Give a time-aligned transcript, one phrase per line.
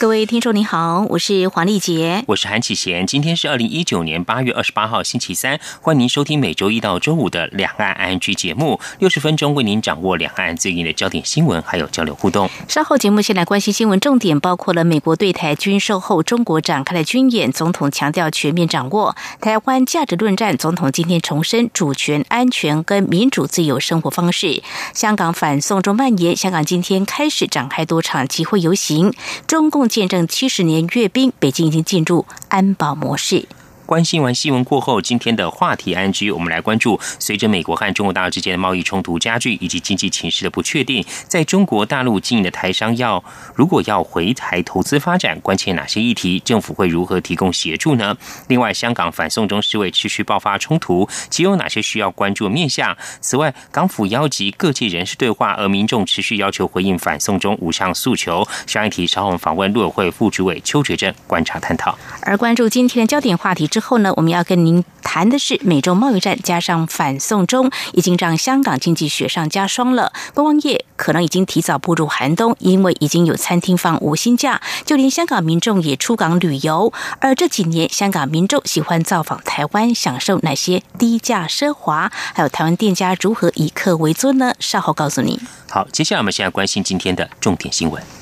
[0.00, 3.06] 各位听众您好，我是黄丽杰，我是韩启贤。
[3.06, 12.48] 今天是二零一九年八月二十八号星期三，欢迎您收听每周一到周五的两岸 I N G 节目，六十分钟为您掌握两岸最近的焦点新闻，还有交流互动。
[12.66, 24.62] 稍后节目先来关心新闻重点，包括了美国对台军售后，中国展开了军演，总统强调全面掌握台湾价值论战，总统今天重申主权、安全跟民主自由生活方式。
[24.94, 29.12] 香港反送中蔓延，香港今天开始展开多场集会游行，
[29.46, 29.89] 中共。
[29.90, 33.46] 见证七十年阅兵，北京已经进入安保模式。
[33.90, 37.00] 关心完新闻过后，今天的话题安居，我们来关注。
[37.18, 46.38] 随着美国和中国大陆之间的贸易冲突加剧，以及经济情势的不确定，在中国大陆经营的台商要如果要回台投资发展，关切哪些议题？
[46.38, 48.16] 政府会如何提供协助呢？
[48.46, 52.96] 另外，香港反送中示威持续爆发冲突，其有哪些需要关注面向？
[53.20, 58.46] 此外，港府邀集各界人士对话，而民众持续要求回应反送中五项诉求。
[58.68, 61.98] 上一题稍后访问陆委会副主委邱觉正观察探讨。
[62.22, 63.79] 而关注今天的焦点话题之。
[63.80, 70.12] 后呢，我们要跟您谈的是美洲贸易战加上反送中，已经让香港经济雪上加霜了。
[70.34, 76.92] 观光业可能已经提早步入寒冬，因为已经有餐厅放无薪假，就连香港民众也出港旅游。
[77.18, 82.12] 而这几年，香港民众喜欢造访台湾，享受哪些低价奢华？
[82.34, 84.52] 还有台湾店家如何以客为尊呢？
[84.60, 85.40] 稍后告诉你。
[85.68, 88.19] 好，接下来我们现在关心今天的重点新闻。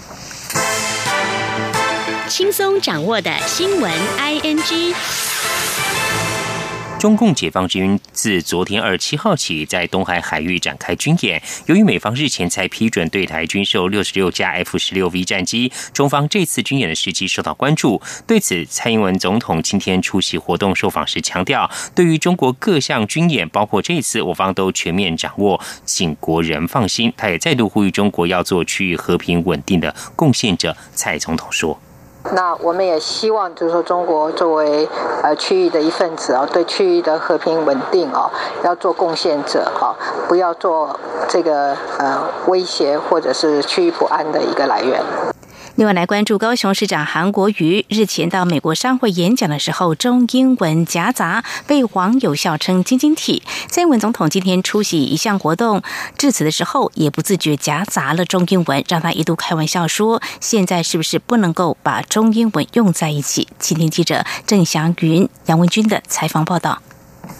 [2.28, 4.94] 轻松掌握的新闻，I N G。
[7.00, 11.40] 中共解放军自昨天二十七号起，在东海海域展开军演。
[11.66, 18.02] 由于美方日前才批准对台军售六十六架 F 十六 V 战机，中方这次军演的时机受到关注。
[18.26, 27.12] 对此，蔡英文总统今天出席活动受访时强调，对于中国各项军演，包括这次，我方都全面掌握，请国人放心。
[27.16, 30.76] 他也再度呼吁中国要做区域和平稳定的贡献者。
[30.94, 31.80] 蔡总统说。
[32.32, 34.86] 那我们也希望，就是说，中国作为
[35.22, 38.30] 呃区域的一份子啊，对区域的和平稳定啊，
[38.62, 39.94] 要做贡献者哈，
[40.28, 45.02] 不要做这个呃威胁或者是区域不安的一个来源。
[45.78, 53.44] 另外来关注高雄市长韩国瑜日前到美国商会演讲的时候，中英文夹杂，被网友笑称“晶晶体”。
[53.70, 55.80] 蔡英文总统今天出席一项活动
[56.16, 66.82] 致辞的时候，也不自觉夹杂了中英文，让他一度开玩笑说：“现在是不是不能够把中英文用在一起？”今天记者郑祥云、杨文军的采访报道。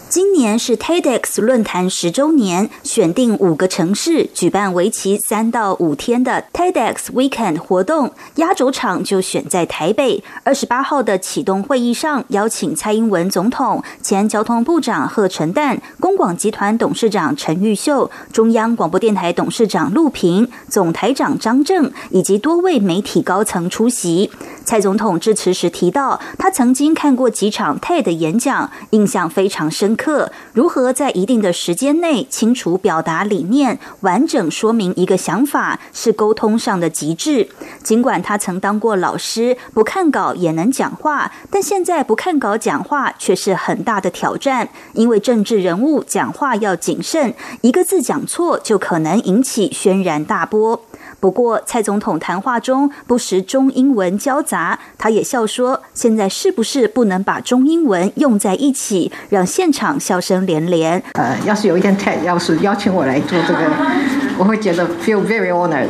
[0.09, 10.23] 今年是 TEDx 论坛十周年，选定五个城市举办为期三到五天的 TEDx Weekend 活动，压轴场就选在台北。
[10.43, 24.31] 二十八号的启动会议上，邀请蔡英文总统、前交通部长贺陈旦、公广集团董事长陈玉秀、中央广播电台董事长陆平、总台长张正以及多位媒体高层出席。
[24.65, 29.98] 蔡总统致辞时提到，他曾经看过几场 TED 演讲，印象非常深。
[29.99, 37.49] 课如何在一定的时间内清楚表达理念、完整说明一个想法，是沟通上的极致。
[37.83, 50.81] 尽管他曾当过老师，不看稿也能讲话，但现在不看稿讲话却是很大的挑战，因为政治人物讲话要谨慎，一个字讲错就可能引起轩然大波。
[51.19, 63.59] 不过，蔡总统谈话中不时中英文交杂，他也笑说：“现在是不是不能把中英文用在一起，让现场笑声连连？”呃，要是有一天 TED 要是邀请我来做这个，
[64.39, 65.89] 我会觉得 feel very honored，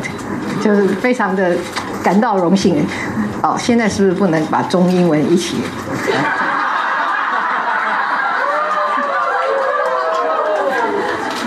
[0.64, 1.56] 就是非常的
[2.04, 2.86] 感到荣幸。
[3.44, 5.58] 哦，现在是不是不能把中英文一起？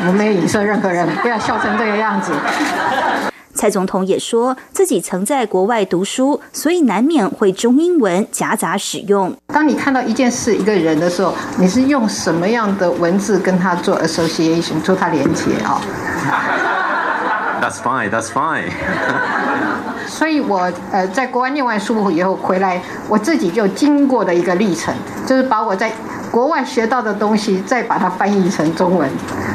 [0.05, 2.33] 我没有影射任何人，不要笑成这个样子。
[3.63, 9.33] 蔡总统也说自己曾在国外读书，所以难免会中英文夹杂使用。
[9.55, 15.81] 当你看到一件事、一个人的时候，你是用什么样的文字跟他做 association，做他连接啊
[17.63, 18.11] ？That's fine.
[18.11, 18.65] That's fine.
[20.11, 24.93] 所以我呃在国外念完书以后回来，我自己就经过的一个历程，
[25.25, 25.93] 就是把我在
[26.33, 29.09] 国外学到的东西再把它翻译成中文，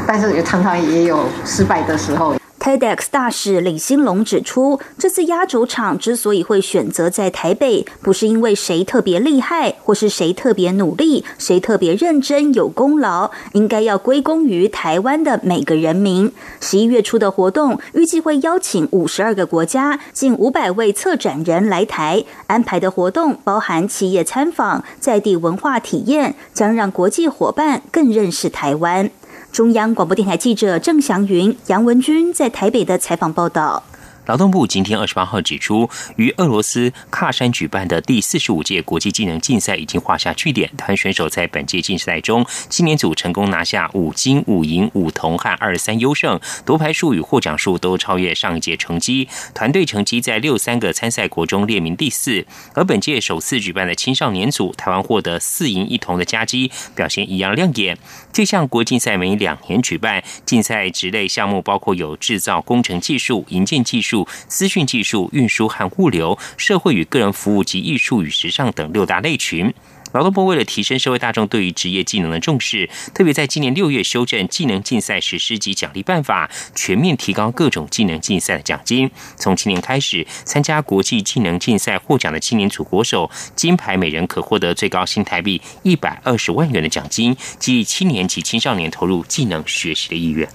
[0.08, 2.34] 但是也常常也有失败的时候。
[2.60, 16.32] TEDx 大使李兴龙指出，这次压轴场之所以会选择在台北，不是因为谁特别厉害，或是谁特别努力，谁特别认真有功劳，应该要归功于台湾的每个人民。
[16.60, 29.10] 十一月初的活动预计会邀请五十二个国家近五百位策展人来台，安排的活动包含企业参访、在地文化体验，将让国际伙伴更认识台湾。
[29.58, 33.82] 中央广播电台记者郑祥云、杨文军在台北的采访报道。
[34.28, 40.70] 劳动部今天二十八号指出，于俄罗斯喀山举办的第四十五届国际技能竞赛已经画下句点。
[40.76, 49.30] 台湾选手在本届竞赛中，青年组成功拿下五金、五银、五铜和二三优胜，夺牌数与获奖数都超越上一届成绩。
[49.54, 52.46] 团队成绩在六三个参赛国中列名第四。
[52.74, 57.98] 而本届首次举办的青少年组，台湾获得四银一铜的佳绩，表现一样亮眼。
[58.34, 64.17] 这项国竞赛每两年举办，竞赛职类项目包括有制造工程技术、营建技术。
[64.48, 69.74] 资讯技术、运输和物流、社会与个人服务及艺术与时尚等六大类群。
[70.14, 79.12] 劳动部为了提升社会大众对于职业技能的重视，特别在今年六月修正技能竞赛实施及奖励办法，全面提高各种技能竞赛的奖金。
[79.36, 90.48] 从今年开始，参加国际技能竞赛获奖的青年组国手，金牌每人可获得最高新台币一百二十万元的奖金，激励青年及青少年投入技能学习的意愿。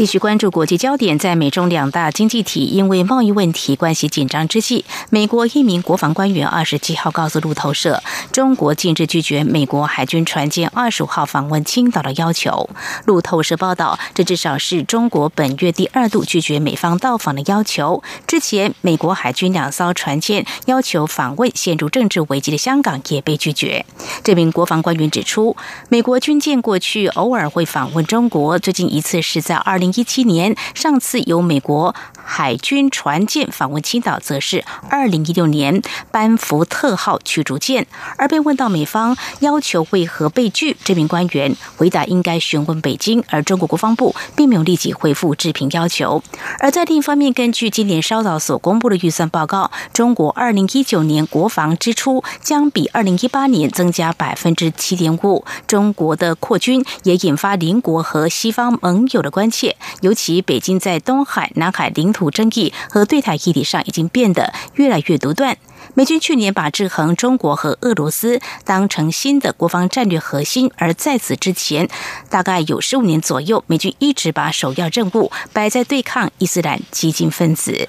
[0.00, 8.02] 继续关注国际焦点，在美中两大经济体因为贸易问题关系紧张之际，美国一名国防官员二十七号告诉路透社，
[8.32, 12.70] 中国近日拒绝美国海军船舰二十五号访问青岛的要求。
[13.04, 18.02] 路透社报道，这至少是中国本月第二度拒绝美方到访的要求。
[18.26, 23.84] 之前，美国海军两艘船舰要求访问陷入政治危机的香港也被拒绝。
[24.24, 25.54] 这名国防官员指出，
[25.90, 29.89] 美国军舰过去偶尔会访问中国，最近一次是在二零。
[29.94, 31.94] 一七年，上次由美国
[32.32, 35.82] 海军船舰访问青岛，则是二零一六年
[36.12, 37.88] 班福特号驱逐舰。
[38.16, 46.22] 而被问到美方要求为何被拒，这名官员回答应该询问北京，而中国国防部并没有立即回复置评要求。
[46.60, 55.44] 而在另一方面，根据今年稍早所公布的预算报告，中国二零一九年国防支出将比二零一八年增加百分之七点五。
[55.66, 59.76] 中国的扩军也引发邻国和西方盟友的关切。
[60.00, 65.56] 尤其北京在东海、南海领土争议和对台议题上已经变得越来越独断。
[65.94, 71.88] 美军去年把制衡中国和俄罗斯当成新的国防战略核心，而在此之前，
[72.28, 77.88] 大概有十五年左右，美军一直把首要任务摆在对抗伊斯兰激进分子。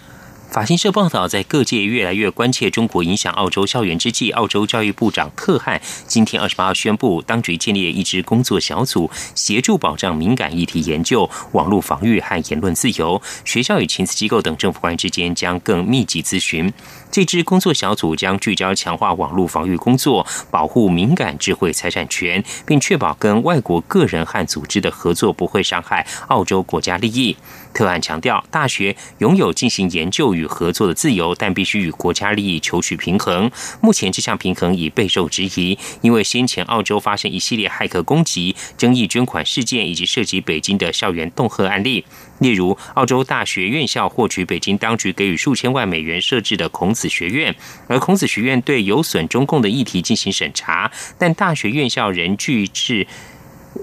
[0.51, 13.21] 法新社报道，在各界越来越关切中国影响澳洲校园之际，澳洲教育部长特汉今天二十八号宣布，当局建立一支工作小组，协助保障敏感议题研究、网络防御和言论自由。
[13.45, 16.73] 学校与情报机构等政府官员之间将更密集咨询。
[17.11, 27.35] 这支工作小组将聚焦强化网络防御工作，保护敏感智慧财产权，并确保跟外国个人和组织的合作不会伤害澳洲国家利益。
[27.73, 33.51] 特案强调，大学拥有进行研究与合作的自由，但必须与国家利益求取平衡。
[33.81, 42.05] 目前这项平衡已备受质疑，因为先前澳洲发生一系列骇客攻击、争议捐款事件，以及涉及北京的校园恫吓案例。
[42.41, 47.55] 例如，澳洲大学院校获取北京当局给予数千万美元设置的孔子学院，
[47.87, 53.05] 而孔子学院对有损中共的议题进行审查，但大学院校仍拒斥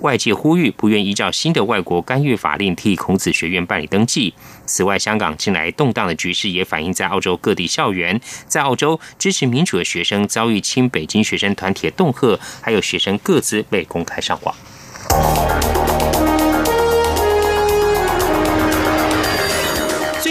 [0.02, 4.34] 外界呼吁，不愿依照新的外国干预法令替孔子学院办理登记。
[4.66, 14.54] 此外，香港近来动荡的局势也反映在澳洲各地校园，在澳洲支持民主的学生遭遇亲北京学生团体的恫吓，还有学生各自被公开上网。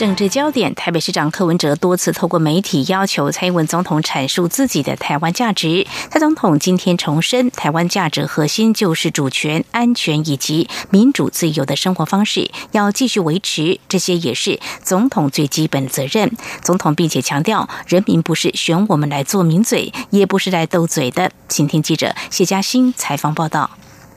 [0.00, 5.86] 政治焦点，台北市长柯文哲多次透过媒体要求蔡英文总统阐述自己的台湾价值。
[6.10, 16.32] 蔡总统今天重申，台湾价值核心就是主权、安全以及民主自由的生活方式，要继续维持，这些也是总统最基本责任。
[16.62, 21.30] 总统并且强调，人民不是选我们来做名嘴，也不是来斗嘴的。
[21.46, 23.68] 请听记者谢嘉欣采访报道。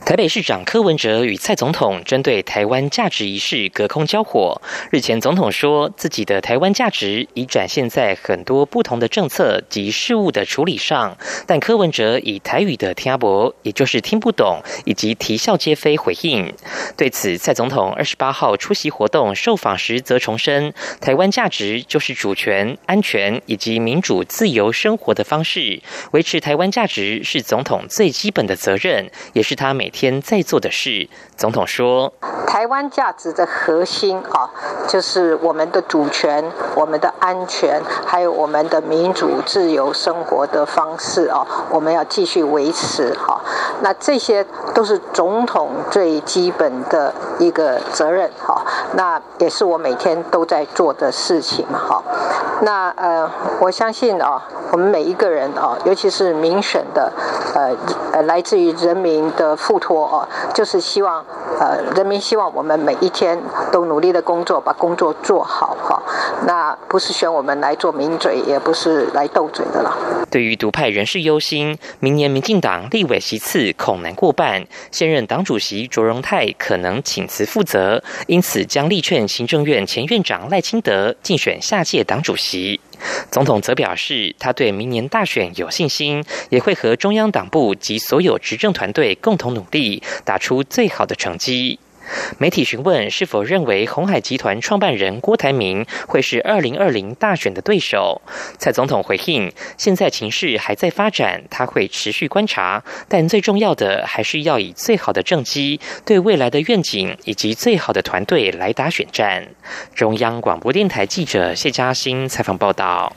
[0.04, 4.60] 台北市长柯文哲与蔡总统针对台湾价值一事隔空交火。
[4.90, 16.52] 日前，总统说自己的台湾价值已展现在很多不同的政策及事务的处理上，但柯文哲以台语的听不，也就是听不懂，以及啼笑皆非回应。
[16.98, 25.80] 对此，蔡总统二十八号出席活动受访时则重申，台湾价值就是主权、安全以及民主自由生活的方式，
[26.10, 29.90] 维持台湾价值是总统最基本的责任，也是他每。
[29.94, 32.12] 天在做的事，总统说
[32.48, 34.50] ：“台湾价值的核心啊，
[34.88, 43.40] 就是我们的主权、我们的安全，还有我们的民主自由生活的方式啊，我们要继续维持哈。
[43.82, 48.66] 那这些都是总统最基本的一个责任哈。
[48.94, 52.02] 那也是我每天都在做的事情哈。
[52.62, 57.12] 那呃，我相信啊，我们每一个人啊，尤其是民选的，
[57.54, 57.76] 呃
[58.12, 61.22] 呃，来自于人民的付。”托哦，就是希望
[61.60, 63.38] 呃，人民希望我们每一天
[63.70, 66.02] 都努力的工作，把工作做好哈。
[66.46, 69.94] 那不是选我们来做名嘴，也不是来斗嘴的了。
[70.30, 82.80] 对于独派人士忧心，明年民进党立委席次恐难过半，现任党主席卓荣泰可能请辞负责，因此将力劝行政院前院长赖清德竞选下届党主席。
[83.30, 91.78] 总统则表示，他对明年大选有信心，也会和中央党部及所有执政团队共同努力，打出最好的成绩。
[92.38, 98.20] 媒体询问是否认为红海集团创办人郭台铭会是二零二零大选的对手，
[98.58, 109.48] 蔡总统回应：现在情势还在发展，他会持续观察，但最重要的还是要以最好的政绩、对未来的愿景以及最好的团队来打选战。
[109.94, 113.14] 中央广播电台记者谢嘉欣采访报道。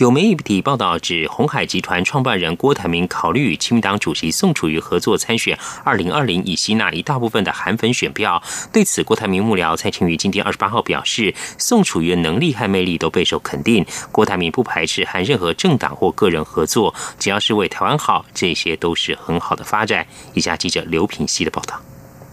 [0.00, 8.42] 有媒体报道指，红海集团创办人郭台铭考虑与亲民党主席宋楚瑜合作参选二零二零，以吸纳一大部分的韩粉选票。
[8.72, 20.06] 对此，郭台铭幕僚蔡清瑜今天二十八号表示，宋楚瑜的能力和魅力都备受肯定，郭台铭不排斥和任何政党或个人合作，只要是为台湾好，这些都是很好的发展。
[20.32, 21.78] 以下记者刘品希的报道。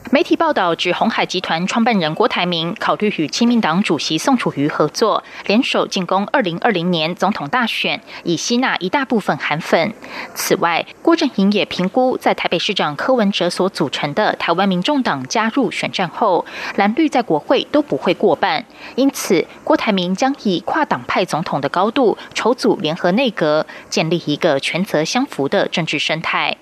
[0.09, 9.93] 媒体报道指，红海集团创办人郭台铭考虑与亲民党主席宋楚瑜合作，联手进攻二零二零年总统大选，以吸纳一大部分韩粉。
[10.33, 16.45] 此外，郭正营也评估，在台北市长柯文哲所组成的台湾民众党加入选战后，
[16.75, 26.55] 蓝绿在国会都不会过半，因此郭台铭将以跨党派总统的高度筹组联合内阁，建立一个权责相符的政治生态。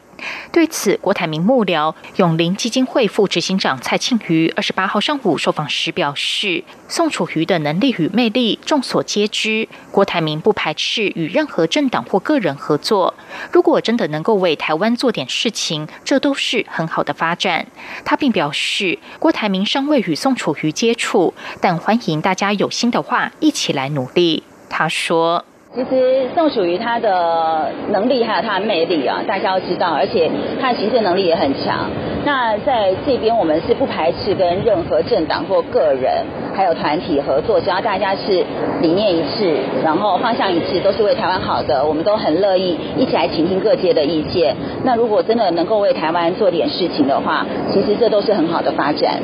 [0.52, 13.14] 对此，郭台铭幕僚永林基金会副执行长蔡庆瑜二十八号上午受访时表示，宋楚瑜的能力与魅力众所皆知，郭台铭不排斥与任何政党或个人合作。
[13.52, 17.68] 如果真的能够为台湾做点事情，这都是很好的发展。
[18.06, 24.44] 他并表示，郭台铭尚未与宋楚瑜接触，但欢迎大家有心的话一起来努力。
[24.70, 25.46] 他说。
[25.76, 31.90] 其实宋楚瑜他的能力还有他的魅力啊，大家要知道，而且他的行政能力也很强。
[32.24, 36.24] 那在这边我们是不排斥跟任何政党或个人
[36.56, 38.46] 还有团体合作，只要大家是
[38.82, 44.56] 理念一致，然后方向一致，都是为台湾好的，我们都很乐意一起来倾听各界的意见。
[44.86, 49.22] 那如果真的能够为台湾做点事情的话，其实这都是很好的发展。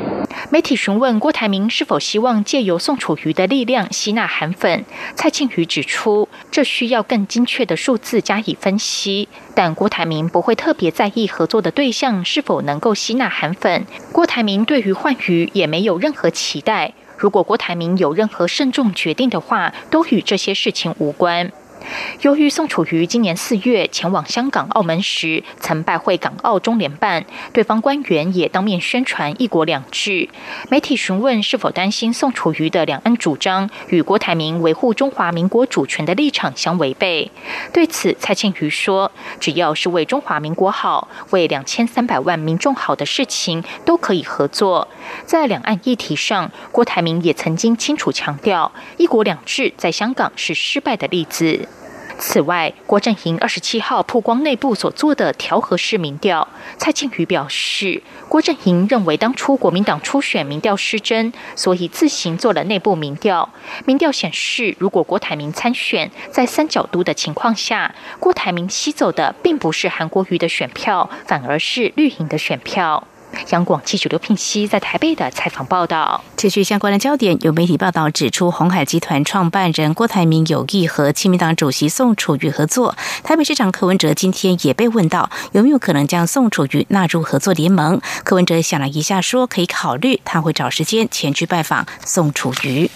[0.50, 9.28] 媒体询问郭台铭是否希望借由宋楚瑜的力量吸纳韩粉，蔡庆瑜指出，这需要更精确的数字加以分析。
[9.54, 13.86] 但郭台铭不会特别在意合作的对象是否能够吸纳韩粉。
[14.12, 16.92] 郭台铭对于换鱼也没有任何期待。
[17.16, 21.52] 如果郭台铭有任何慎重决定的话，都与这些事情无关。
[22.20, 30.28] 由于宋楚瑜今年四月前往香港、澳门时，曾拜会港澳中联办，对方官员也当面宣传“一国两制”。
[30.70, 37.30] 媒体询问是否担心宋楚瑜的两岸主张与郭台铭维护中华民国主权的立场相违背，
[37.72, 39.10] 对此，蔡庆瑜说
[39.40, 44.88] ：“只要是为中华民国好、为两千三百万民众好的事情，都可以合作。”
[45.26, 51.68] 在两岸议题上，郭台铭也曾经清楚强调，“一国两制”在香港是失败的例子。
[52.24, 56.46] 此外，郭振营二十七号曝光内部所做的调和式民调。
[56.78, 63.52] 蔡庆瑜表示，郭振营认为当初国民党初选民调失真，所以自行做了内部民调。
[63.84, 73.08] 民调显示，如果郭台铭参选，在三角都的情况下，郭台铭吸走的并不是韩国瑜的选票，反而是绿营的选票。
[73.50, 76.22] 央广记者刘聘熙在台北的采访报道。
[76.36, 82.96] 继续相关的焦点，有媒体报道指出，红海集团创办人郭台铭有意和亲民党主席宋楚瑜合作。
[83.22, 88.00] 台北市长柯文哲今天也被问到，有没有可能将宋楚瑜纳入合作联盟？
[88.24, 92.90] 柯文哲想了一下，说可以考虑，他会找时间前去拜访宋楚瑜。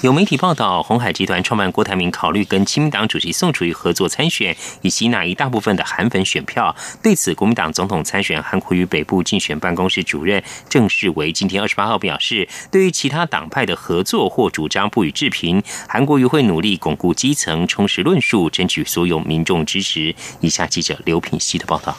[0.00, 6.76] 有媒体报道，红海集团创办郭台铭考虑跟亲民党主席宋楚瑜合作参选，以吸纳一大部分的韩粉选票。
[7.02, 20.14] 对此，国民党总统参选韩国瑜北部竞选办公室主任郑世维今天二十八号表示，对于其他党派的合作或主张不予置评，韩国瑜会努力巩固基层，充实论述，争取所有民众支持。
[20.40, 21.98] 以下记者刘品希的报道。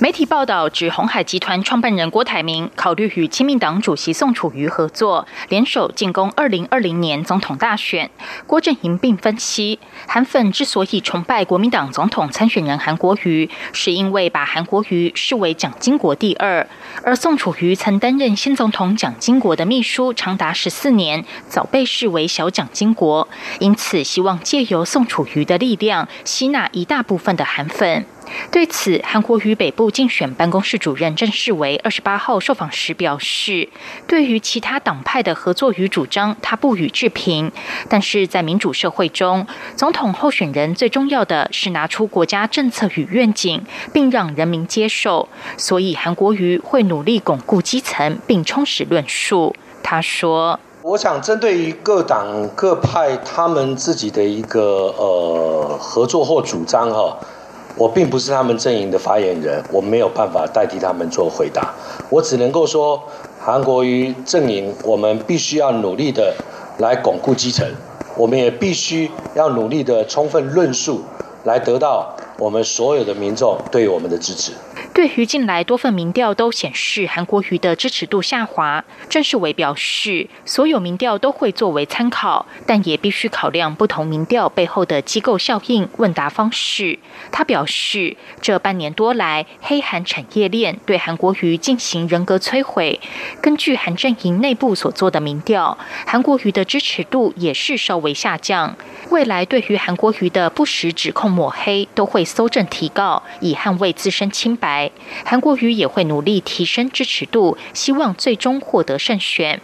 [0.00, 8.08] 媒体报道指，红海集团创办人郭台铭考虑与亲民党主席宋楚瑜合作，联手进攻二零二零年总统大选。
[8.46, 16.64] 郭振营并分析，韩粉之所以崇拜国民党总统参选人韩国瑜，是因为把韩国瑜视为蒋经国第二，
[17.02, 23.26] 而宋楚瑜曾担任新总统蒋经国的秘书长达十四年，早被视为小蒋经国，
[23.58, 28.06] 因此希望借由宋楚瑜的力量，吸纳一大部分的韩粉。
[28.50, 33.68] 对此，韩国瑜北部竞选办公室主任郑世维二十八号受访时表示，
[34.06, 37.52] 对于其他党派的合作与主张，他不予置评。
[37.88, 45.28] 但是在民主社会中，总统候选人最重要的是拿出国家政策与愿景，并让人民接受。
[45.56, 49.54] 所以，韩国瑜会努力巩固基层，并充实论述。
[49.82, 57.18] 他说：“我想针对于各党各派他们自己的一个呃合作或主张，哈。”
[57.78, 61.72] 我并不是他们阵营的发言人，我没有办法代替他们做回答。
[62.10, 63.00] 我只能够说，
[63.40, 66.34] 韩国瑜阵营，我们必须要努力的
[66.78, 67.64] 来巩固基层，
[68.16, 71.02] 我们也必须要努力的充分论述，
[71.44, 74.52] 来得到我们所有的民众对我们的支持。
[74.98, 86.98] 对于近来多份民调都显示韩国瑜的支持度下滑，郑世伟表示，所有民调都会作为参考，但也必须考量不同民调背后的机构效应、问答方式。
[87.30, 92.98] 他表示，这半年多来，黑韩产业链对韩国瑜进行人格摧毁。
[93.40, 98.74] 根据韩阵营内部所做的民调，韩国瑜的支持度也是稍微下降。
[99.10, 104.87] 未来对于韩国瑜的不实指控抹黑，都会搜证提告，以捍卫自身清白。
[105.24, 109.60] 韩国瑜也会努力提升支持度，希望最终获得胜选。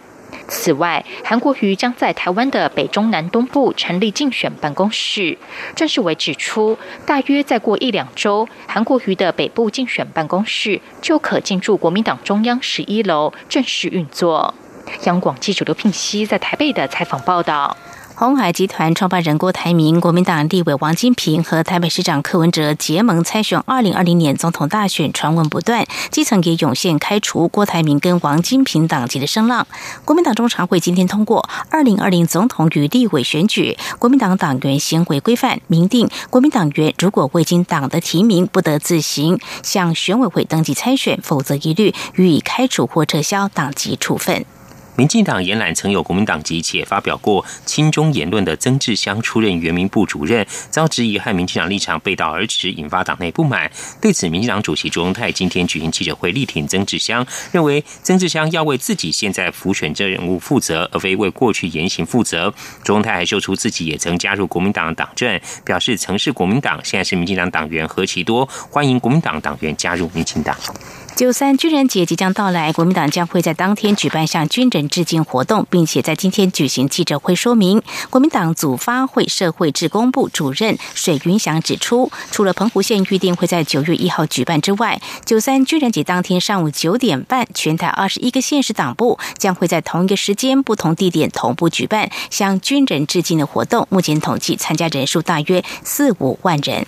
[0.47, 5.37] 此外，韩国瑜将在台湾的北中南东部成立竞选办公室。
[5.75, 14.53] 郑世伟指出，大约再过一两周，韩国瑜的北部竞选办公室就可进驻国民党中央十一楼正式运作。
[15.05, 17.75] 央广记者刘聘熙在台北的采访报道。
[18.17, 29.67] 红海集团创办人郭台铭、国民党立委王金平和台北市长柯文哲结盟参选二零二零年总统大选，传闻不断，基层也涌现开除郭台铭跟王金平党籍的声浪。
[30.05, 44.45] 国民党中常会今天通过二零二零总统与立委选举国民党党员行为规范，明定国民党员如果未经党的提名，不得自行向选委会登记参选，否则一律予以开除或撤销党籍处分。
[44.97, 53.69] 民进党延揽曾有国民党籍且发表过亲中言论的曾志香出任原民部主任，遭质疑和民进党立场背道而驰，引发党内不满。
[53.99, 62.53] 对此，民进党主席卓荣泰今天举行记者会力挺曾志香，认为曾志香要为自己现在浮选这任务负责，而非为过去言行负责。
[62.83, 70.55] 卓荣泰还秀出自己也曾加入国民党党政，表示曾是国民党，现在是民进党党员何其多，欢迎国民党党员加入民进党。
[71.15, 77.81] 九三军人节即将到来，国民党将会在当天举办向军人致敬活动，并且在今天举行记者会说明。
[78.09, 93.87] 国民党组发会社会职工部主任水云祥指出，除了澎湖县预定会在九月一号举办之外，九三军人节当天上午九点半，全台二十一个县市党部将会在同一个时间、不同地点同步举办向军人致敬的活动。
[93.89, 96.85] 目前统计参加人数大约四五万人。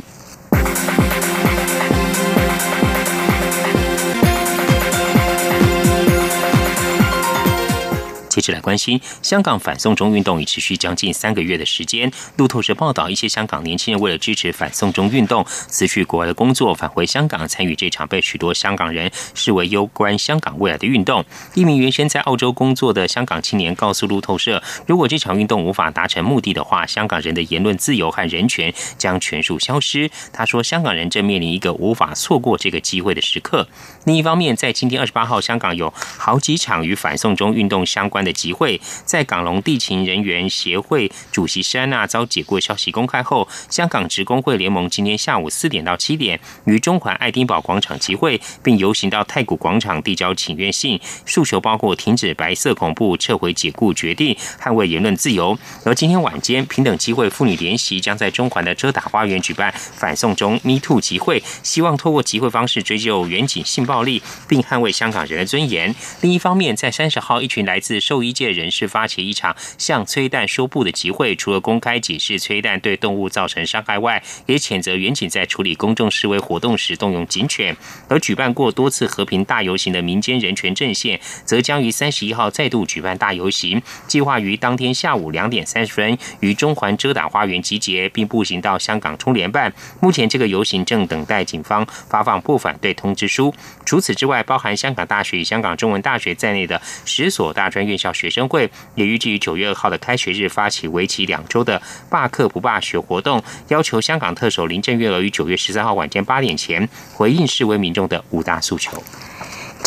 [8.52, 12.12] 来关心香港反送中运动已持续将近三个月的时间。
[12.36, 21.26] 路透社报道，一些香港年轻人为了支持反送中运动，辞去国外的工作，返回香港参与这场被许多香港人视为攸关香港未来的运动。
[21.54, 30.10] 一名原先在澳洲工作的香港青年告诉路透社，如果这场运动无法达成目的的话，香港人的言论自由和人权将全数消失。
[30.32, 33.68] 他说，香港人正面临一个无法错过这个机会的时刻。
[34.06, 38.80] 另一方面，在今天二十八号，香港有好几场与反送中运动相关的集会。
[39.04, 55.60] 在港龙地勤人员协会主席施安娜遭解雇消息公开后，香港职工会联盟今天下午四点到七点于中环爱丁堡广场集会，并游行到太古广场递交请愿信，诉求包括停止白色恐怖、撤回解雇决定、捍卫言论自由。
[55.84, 63.98] 而今天晚间，平等机会妇女联席将在中环的遮打花园举办反送中 Me Too 集会，希望透过集会方式追究远景性暴。
[63.98, 65.94] 力，并捍卫香港人的尊严。
[66.22, 77.76] 另一方面，在三十号，一群来自兽医界人士发起一场向崔蛋说不的集会，除了公开解释崔蛋对动物造成伤害外，也谴责远景在处理公众示威活动时动用警犬。
[78.10, 89.74] 而举办过多次和平大游行的民间人权阵线，则将于三十一号再度举办大游行，计划于当天下午两点三十分于中环遮打花园集结，并步行到香港中联办。
[90.02, 93.54] 目前，这个游行正等待警方发放不反对通知书。
[93.86, 109.02] 除此之外，包含香港大学与香港中文大学在内的十所大专院校学生会，也预计于九月二号的开学日发起为期两周的罢课不罢学活动，要求香港特首林郑月娥于九月十三号晚间八点前回应示威民众的五大诉求。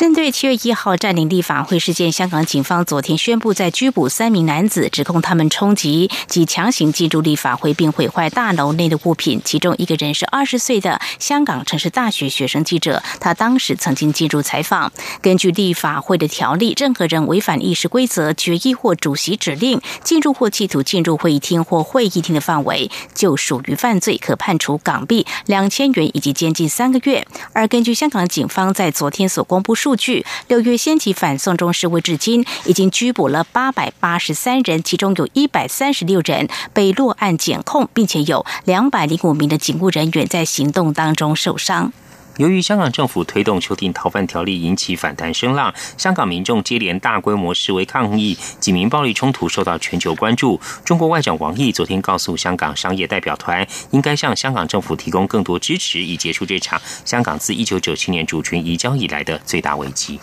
[0.00, 9.42] 针对七月一号占领立法会事件，香港警方昨天宣布在拘捕三名男子，指控他们冲击及强行进入立法会并毁坏大楼内的物品。
[9.44, 14.90] 其中一个人是二十岁的香港城市大学学生记者，他当时曾经进入采访。
[15.20, 27.26] 根据立法会的条例，任何人违反议事规则、决议或主席指令进入或企图进入会议厅或会议厅的范围，就属于犯罪，可判处港币两千元以及监禁三个月。
[27.52, 29.89] 而根据香港警方在昨天所公布数。
[29.90, 41.92] 数据，六月掀起反送中示威至今，已经拘捕了八百八十三人，其中有一百三十六人被落案检控，并且有两百零五名的警务人员在行动当中受伤。
[42.36, 50.58] 由于香港政府推动修订逃犯条例引起反弹声浪，香港民众接连大规模示威抗议，几名暴力冲突受到全球关注。
[50.84, 60.18] 中国外长王毅昨天告诉香港商业代表团，应该向香港政府提供更多支持，以结束这场香港自一九九七年主权移交以来的最大危机。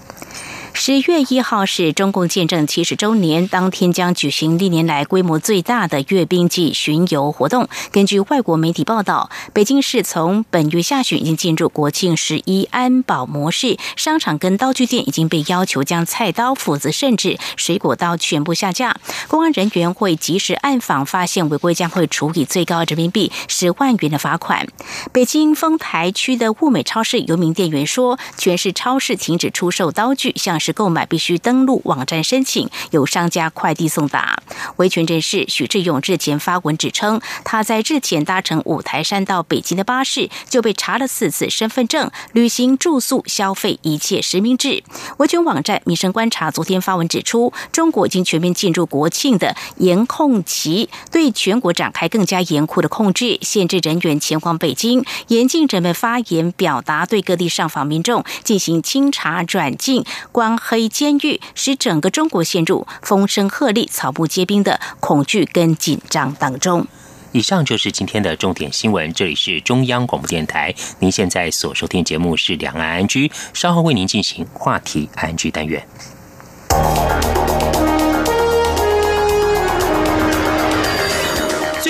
[0.79, 7.67] 十月一号是中共建政七十周年，当天将举行历年来规模最大的阅兵季巡游活动。
[7.91, 18.95] 根据外国媒体报道，北京市从本月下旬已经进入国庆十一安保模式，商场跟刀具店已经被要求将菜刀、斧子甚至水果刀全部下架。
[19.27, 24.67] 公安人员会及时暗访，发现违规将会处以最高人民币十万元的罚款。
[25.11, 34.41] 北京丰台区的物美超市有名店员说，全市超市停止出售刀具，像购买必须登录网站申请，由商家快递送达。
[34.77, 44.83] 维权人士许志勇日前发文指称，他在日前搭乘五台山到北京的巴士，就被查了四次身份证、旅行、住宿、消费一切实名制。
[45.17, 60.56] 维权网站民生观察昨天发文指出，中国已经全面进入国庆的严控期，对全国展开更加严酷的控制，限制人员前往北京，严禁人们发言表达，对各地上访民众进行清查转进关。
[60.57, 66.87] 黑监狱使整个中国陷入风声鹤唳、草木皆兵的恐惧跟紧张当中。
[67.33, 70.73] 以上就是今天的重点新闻，这里是中央广播电台。
[70.99, 75.85] 您现在所收听节目是两岸安居，稍后为您进行话题安居单元。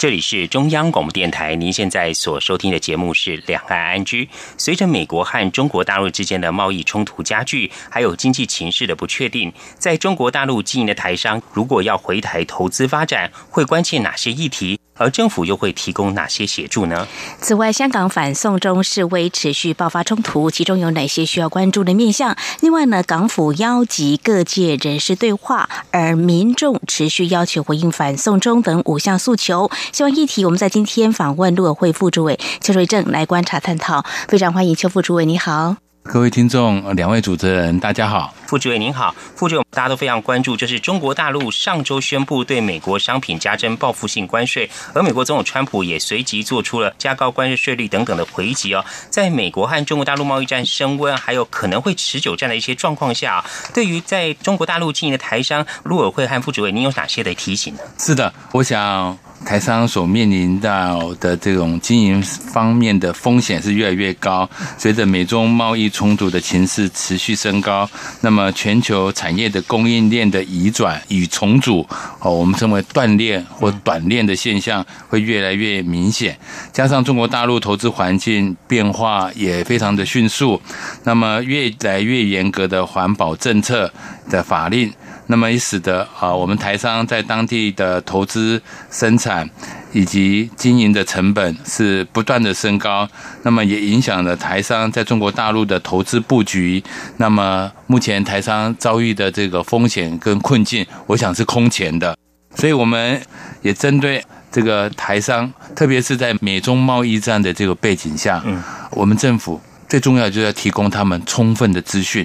[0.00, 4.24] 这里是中央广播电台，您现在所收听的节目是《两岸安居》。
[4.56, 14.80] 随着美国和中国大陆之间的贸易冲突加剧，还有经济形势的不确定，在中国大陆经营的台商如果要回台投资发展，会关切哪些议题？
[15.00, 17.08] 而政府又会提供哪些协助呢？
[17.40, 22.36] 此外，香港反送中示威持续爆发冲突，其中有哪些需要关注的面向？
[22.60, 29.70] 另外呢，港府邀集各界人士对话，而民众持续要求回应反送中等五项诉求。
[29.90, 34.04] 希望议题，我们在今天访问陆委会副主委邱瑞正来观察探讨。
[34.28, 35.89] 非常欢迎邱副主委，你好。
[36.02, 38.34] 各位听众，两位主持人，大家好。
[38.46, 48.84] 副主委您好，副主委，大家都非常关注，就是中国大陆上周宣布对美国商品加征报复性关税，而美国总统川普也随即做出了加高关税税率等等的回击哦。
[49.08, 57.80] 在美国和中国大陆贸易战升温，还有可能会持久战的一些状况下，对于在中国大陆经营的台商，陆委会和副主委，您有哪些的提醒呢？
[57.98, 59.16] 是的，我想。
[59.44, 64.48] 台商所面临到的这种经营方面的风险是越来越高。
[64.78, 67.88] 随着美中贸易冲突的情势持续升高，
[68.20, 71.84] 那么全球产业的供应链的移转与重组，
[72.20, 76.38] 哦，我们称为断链或短链的现象会越来越明显。
[76.72, 80.60] 加上中国大陆投资环境变化也非常的迅速，
[81.04, 83.92] 那么越来越严格的环保政策
[84.28, 84.92] 的法令。
[85.30, 89.48] 那么也使得啊，我们台商在当地的投资、生产
[89.92, 93.08] 以及经营的成本是不断的升高，
[93.44, 96.82] 那么也影响了台商在中国大陆的投资布局。
[97.18, 102.16] 那么目前台商遭遇的这个风险跟困境，我想是空前的。
[102.56, 103.22] 所以我们
[103.62, 109.60] 也针对这个台商，特别是在美中贸易战的这个背景下，嗯，我们政府。
[109.90, 112.24] 最重要就是要提供他们充分的资讯，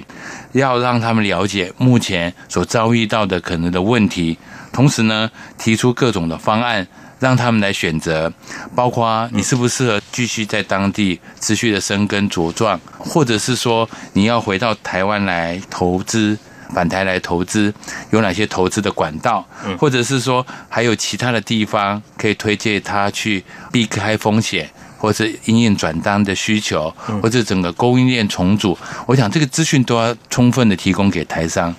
[0.52, 4.38] 要让他们了解目前所遭遇到的可能的问题，
[4.72, 6.86] 同时呢，提出各种的方案，
[7.18, 8.32] 让他们来选择，
[8.76, 16.38] 包括你适不适合继续在当地持续的生根茁壮，或者是说你要回到台湾来投资，
[16.72, 17.74] 返台来投资，
[18.10, 19.44] 有哪些投资的管道，
[19.76, 24.70] 或者是说还有其他的地方可以推荐他去避开风险。
[24.96, 31.74] 或者营运转单的需求，或者整个供应链重组，我想这个资讯都要充分的提供给台商，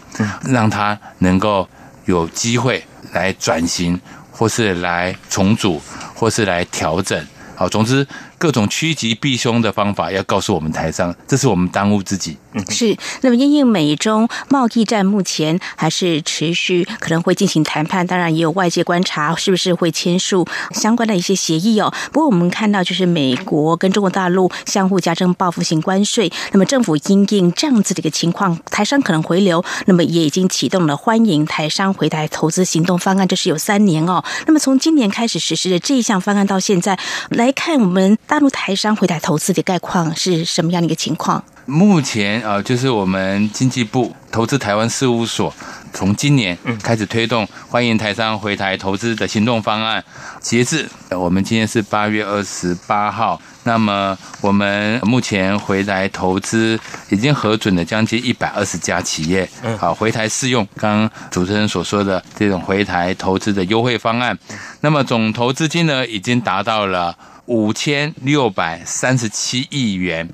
[0.46, 1.68] 让他能够
[2.06, 4.00] 有机会来转型，
[4.32, 5.82] 或是来重组，
[6.14, 7.26] 或是来调整。
[7.56, 8.08] 好，总之。
[8.40, 12.38] 各种趋吉避凶的方法要告诉我们台商，这是我们当务之急。
[12.70, 18.06] 是，那么因应美中贸易战目前还是持续，可能会进行谈判。
[18.06, 21.92] 当然，也有外界观察，是不是会签署相关的一些协议哦？
[22.12, 26.32] 不过我们看到，就是美国跟中国大陆相互加征报复性关税。
[26.52, 34.24] 那么政府因应这样子的一个情况，台商可能回流，那么也已经启动了欢迎台商回台投资行动方案，这是有三年哦。
[34.46, 36.98] 那么从今年开始实施的这一项方案到现在
[37.30, 38.18] 来看，我们。
[38.28, 41.42] 大陆台商回台投资的概况是什么样的一个情况？
[41.66, 45.54] 目前啊，就是我们经济部投资台湾事务所
[45.94, 50.04] 从今年开始推动欢迎台商回台投资的行动方案。
[50.42, 56.78] 截至我们今天是八月二十八号，那么我们目前回来投资
[57.10, 64.38] 已经核准了将近一百二十家企业，好回台试用刚刚主持人所说的这种回台投资的优惠方案。
[64.82, 67.18] 那么总投资金额已经达到了。
[67.48, 70.30] 五千六百三十七亿元，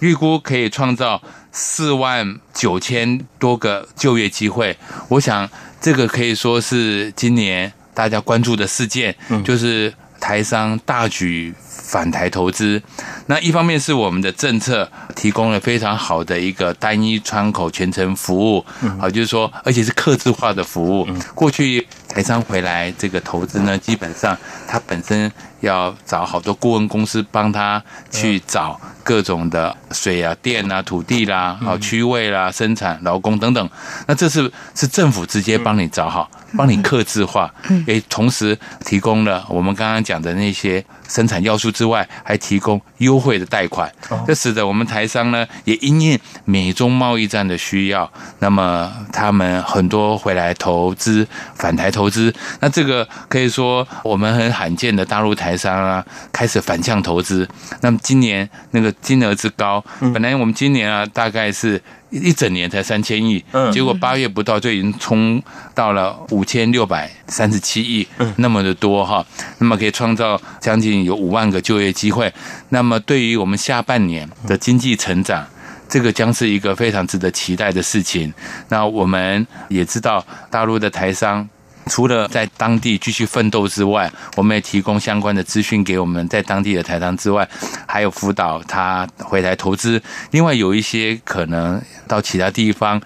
[0.00, 4.76] 预估可以创造四万九千多个就业机会。
[5.08, 5.48] 我想，
[5.80, 12.82] 这个可以说是今年大家关注的事件，就是台商大举返台投资。
[13.26, 18.64] 那一方面是我们的政策提供了非常好的一个单一窗口全程服务，
[19.00, 21.08] 啊，就是说，而且是客制化的服务。
[21.34, 21.86] 过去
[22.18, 33.70] 台商回来这个投资呢，基本上他本身要找好多顾问公司帮他去找各种的水啊、电啊、土地啦、好区位啦、生产劳工等等。
[34.08, 37.52] 那这是是政府直接帮你找好，帮你刻制化，
[37.86, 43.90] 诶，同时提供了我们刚刚讲的那些生产要素之外，还提供优惠的贷款。
[44.26, 52.32] 这使得我们台商呢，也因应美中贸易战的需要，那么他们很多回来投资、反台投资。
[52.60, 57.48] 那这个可以说我们很罕见的大陆台商啊，开始反向投资。
[57.80, 61.80] 那么今年那个金额之高，本来我们今年啊，大概是。
[62.10, 65.42] 一整年才三千亿，嗯结果八月不到就已经冲
[65.74, 69.22] 到了五千六百三十七亿，嗯那么的多哈，
[69.58, 72.32] 那么可以创造将近有五万个就业机会。
[72.70, 75.46] 那么对于我们下半年的经济成长，
[75.86, 78.32] 这个将是一个非常值得期待的事情。
[78.70, 81.46] 那我们也知道大陆的台商。
[81.88, 87.48] 除了在当地继续奋斗之外，我们也提供相关的资讯给我们在当地的台商之外，
[87.86, 90.00] 还有辅导他回来投资。
[90.30, 93.00] 另外有一些可能到其他地方，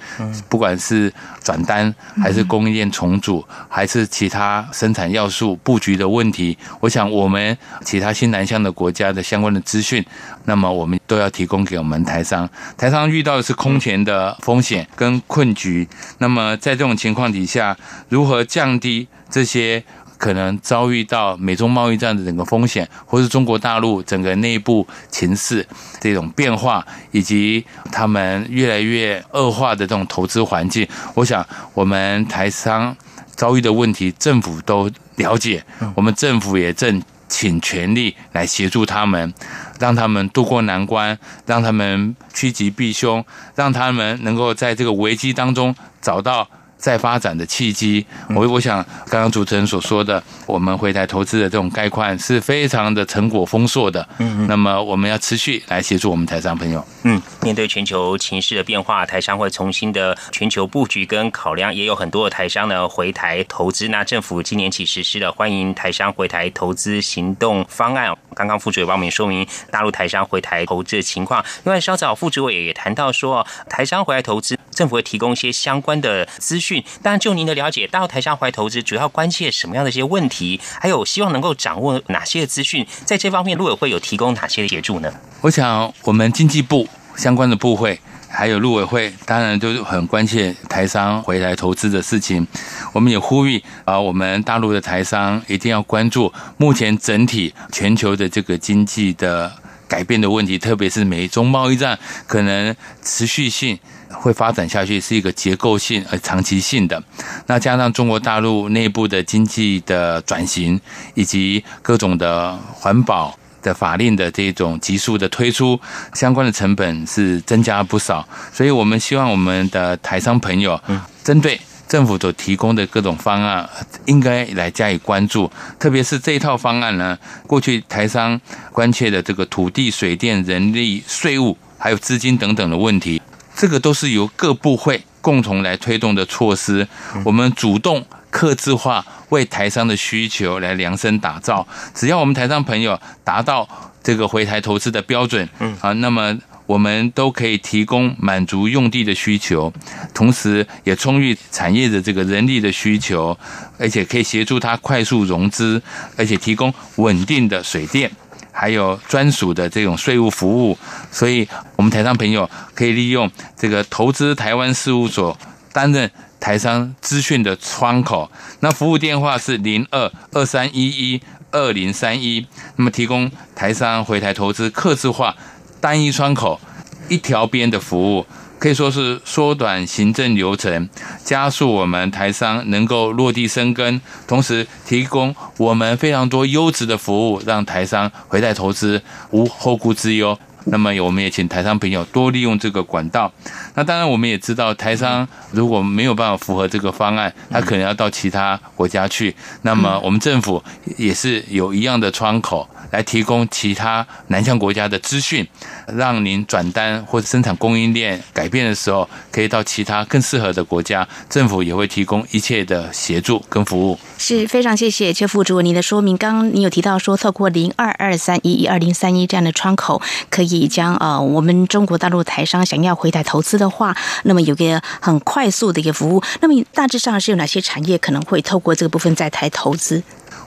[0.48, 10.04] 不管是转单还是供应链重组，还是其他生产要素布局的问题，我想我们其他新南向的国家的相关的资讯，
[10.44, 12.48] 那么我们都要提供给我们台商。
[12.76, 17.74] 台商遇到的是空前的风险跟困局，那么在这种情况底下，
[18.08, 18.72] 如何降？
[18.82, 19.84] 低这些
[20.18, 25.64] 可能遭遇到美中贸易战的整个风险，或是中国大陆整个内部情势
[26.00, 32.96] 这种变化，以及他们越来越恶化的这种投资环境，我想我们台商
[33.36, 37.00] 遭遇的问题，政府都了解，我们政府也正
[37.32, 39.32] 请全力来协助他们，
[39.80, 46.46] 让他们渡过难关，让他们趋吉避凶，让他们能够在这个危机当中找到。
[46.82, 54.06] 再发展的契机，我我想刚刚主持人所说的，我们回台投资的这种概况是非常的成果丰硕的。
[54.18, 56.84] 嗯嗯，那么我们要持续来协助我们台商朋友。
[57.04, 63.86] 嗯，面对全球情势的变化，台商会重新的全球布局跟考量，也有很多的台商呢回台投资。
[63.86, 68.12] 那政府今年起实施了欢迎台商回台投资行动方案。
[68.34, 71.44] 刚刚副主委帮我们说明大陆台商回台投资的情况。
[71.62, 76.71] 另外，稍早副主委也谈到说，台商回来投资，政府会提供一些相关的资讯。
[77.02, 80.60] 当然，就您的了解，大陆台商回投资主要关切什么样的一些问题？
[80.80, 82.86] 还有希望能够掌握哪些资讯？
[83.04, 85.12] 在这方面，陆委会有提供哪些协助呢？
[85.40, 92.46] 我想，我们经济部相关的部会，还有陆委会，当然都很关切台商回来投资的事情。
[92.92, 99.50] 我们也呼吁啊，我们大陆的台商一定要关注目前整体全球的这个经济的
[99.88, 103.78] 改变的问题，特别是美中贸易战可能持续性。
[104.12, 107.02] 会发展下去是一个结构性而长期性的，
[107.46, 110.80] 那加上中国大陆内部的经济的转型，
[111.14, 115.80] 以及各种的环保的法令的这种急速的推出，
[116.14, 118.26] 相关的成本是增加不少。
[118.52, 120.80] 所以我们希望我们的台商朋友，
[121.24, 123.68] 针对政府所提供的各种方案，
[124.06, 125.50] 应该来加以关注。
[125.78, 128.40] 特别是这一套方案呢，过去台商
[128.72, 133.20] 关切的这个土地、水电、人力、税务，还有资金等等的问题。
[133.54, 136.86] 这个都是由各部会共同来推动的措施，
[137.24, 141.66] 我们主动克制化，为台商的需求来量身打造。
[141.94, 143.68] 只要我们台商朋友达到
[144.02, 146.36] 这个回台投资的标准，嗯啊，那么
[146.66, 149.72] 我们都可以提供满足用地的需求，
[150.14, 153.36] 同时也充裕产业的这个人力的需求，
[153.78, 155.80] 而且可以协助他快速融资，
[156.16, 158.10] 而且提供稳定的水电。
[158.52, 160.78] 还有专属的这种税务服务，
[161.10, 165.36] 所以我们台商朋友可以利用这个投资台湾事务所
[165.72, 168.30] 担任台商资讯的窗口。
[168.60, 175.34] 那服务电话是零二二三一一二零三一，那么提供台商回台投资客制化
[175.80, 176.60] 单一窗口
[177.08, 178.26] 一条边的服务。
[178.62, 180.88] 可以说是缩短行政流程，
[181.24, 190.38] 加速我们台商能够落地生根，同时提供我们非常多优质的服务，让台商回来投资无后顾之忧。
[190.66, 193.32] 那么，我们也请台商朋友多利用这个管道。
[193.74, 199.34] 那当然，我们也知道，台商如果没有办法符合这个方案，他可能要到其他国家去。
[199.62, 200.62] 那么，我们政府
[200.96, 205.44] 也是有一样的窗口来提供其他南向国家的资讯，
[205.86, 211.06] 让您转单或者生产供应链改变的时候，可以到其他更适合的国家。
[211.28, 213.98] 政府也会提供一切的协助跟服务。
[214.18, 216.16] 是非常谢谢邱副主任您的说明。
[216.16, 220.00] 刚刚你有提到说，透过零二二三一一二零三一这样的窗口，
[220.30, 226.22] 可以将呃我们中国大陆台商想要回台投资的话，那么有个很快速的一个服务。
[226.40, 230.02] 那么大致上是有哪些产业可能会透过这个部分在台投资？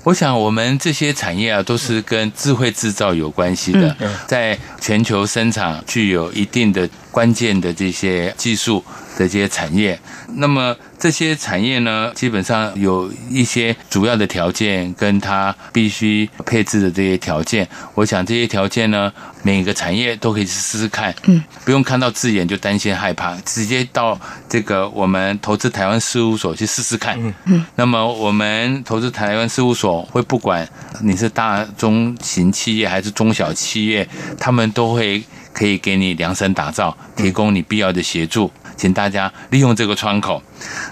[0.06, 3.98] 我想，我们这些产业啊，都是跟智慧制造有关系的，
[4.28, 8.84] 在全球生产具有一定的关键的这些技术
[9.18, 9.98] 的这些产业。
[10.34, 17.66] 那么这些产业呢，基本上有一些主要的条件，跟它必须配置的这些条件。
[17.94, 19.10] 我想这些条件呢，
[19.44, 27.66] 每个产业都可以去试试看，嗯，不用看到字眼就担心害怕，直接到这个我们投资台湾事务所去试试看，嗯嗯。
[27.78, 30.68] 那么我们投资台湾事务所会不管
[31.02, 34.06] 你是大中型企业还是中小企业，
[34.38, 35.24] 他们都会
[35.56, 38.52] 可以给你量身打造，提供你必要的协助。
[38.78, 40.44] 请大家利用这个窗口。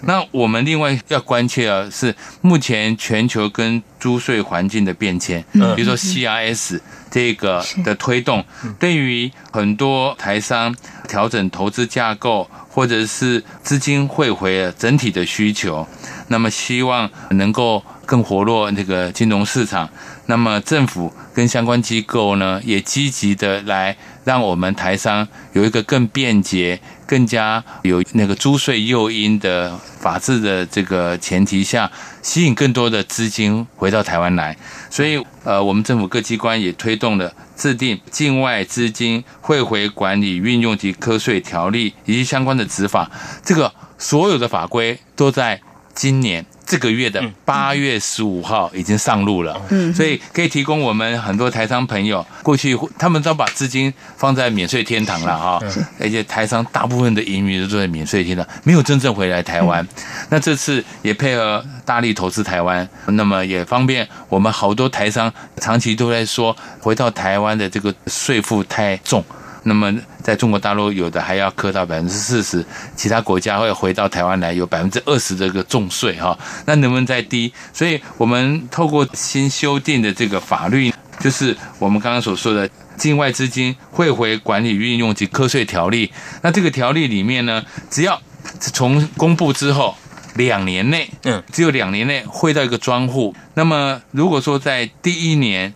[0.04, 5.44] 那我们另外要关切的是，目前全球跟租税环境的变迁，
[5.76, 6.80] 比如说 CRS
[7.12, 8.46] 这个的推动，
[8.80, 10.74] 对于很多台商
[11.10, 15.86] 调整投资架构或者是资金汇回整体的需求，
[16.30, 19.90] 那么希望能够更活络这个金融市场。
[20.28, 26.80] 那么政府跟相关机构呢，也积极的来让我们台商有一个更便捷。
[27.06, 31.92] 更加有那个租税诱因的法治的这个前提下，
[32.24, 34.58] 吸引更多的资金回到台湾来。
[34.90, 43.12] 所以，呃，我们政府各机关也推动了制定境外资金汇回管理运用及科税条例以及相关的执法。
[43.44, 45.62] 这个所有的法规都在
[45.94, 46.44] 今年。
[46.74, 55.62] 这个月的八月十五号已经上路了，嗯，所以可以提供我们很多台商朋友过去，他们都把资金放在免税天堂了哈，
[56.00, 59.88] 而且台商大部分的盈余都在免税天堂，没有真正回来台湾。
[60.30, 69.24] 那这次也配合大力投资台湾，那么也方便我们好多台商长期都在说，回到台湾的这个税负太重。
[69.66, 72.66] 那么，在中国大陆有的还要课到百分之四十，
[72.98, 77.54] 其他国家会回到台湾来有百分之二十这个重税哈，那能不能再低？
[77.72, 86.12] 所以我们透过新修订的这个法律，就是我们刚刚所说的境外资金汇回管理运用及课税条例。
[86.42, 88.22] 那这个条例里面呢，只要
[88.60, 89.96] 从公布之后
[90.36, 95.74] 两年内，嗯，只有两年内汇到一个专户，那么如果说在第一年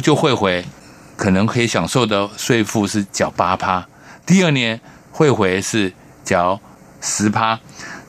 [0.00, 0.64] 就汇回。
[1.18, 3.88] 可能可以享受的税负是缴八趴，
[4.24, 5.92] 第二年汇回是
[6.24, 6.60] 缴
[7.00, 7.58] 十趴。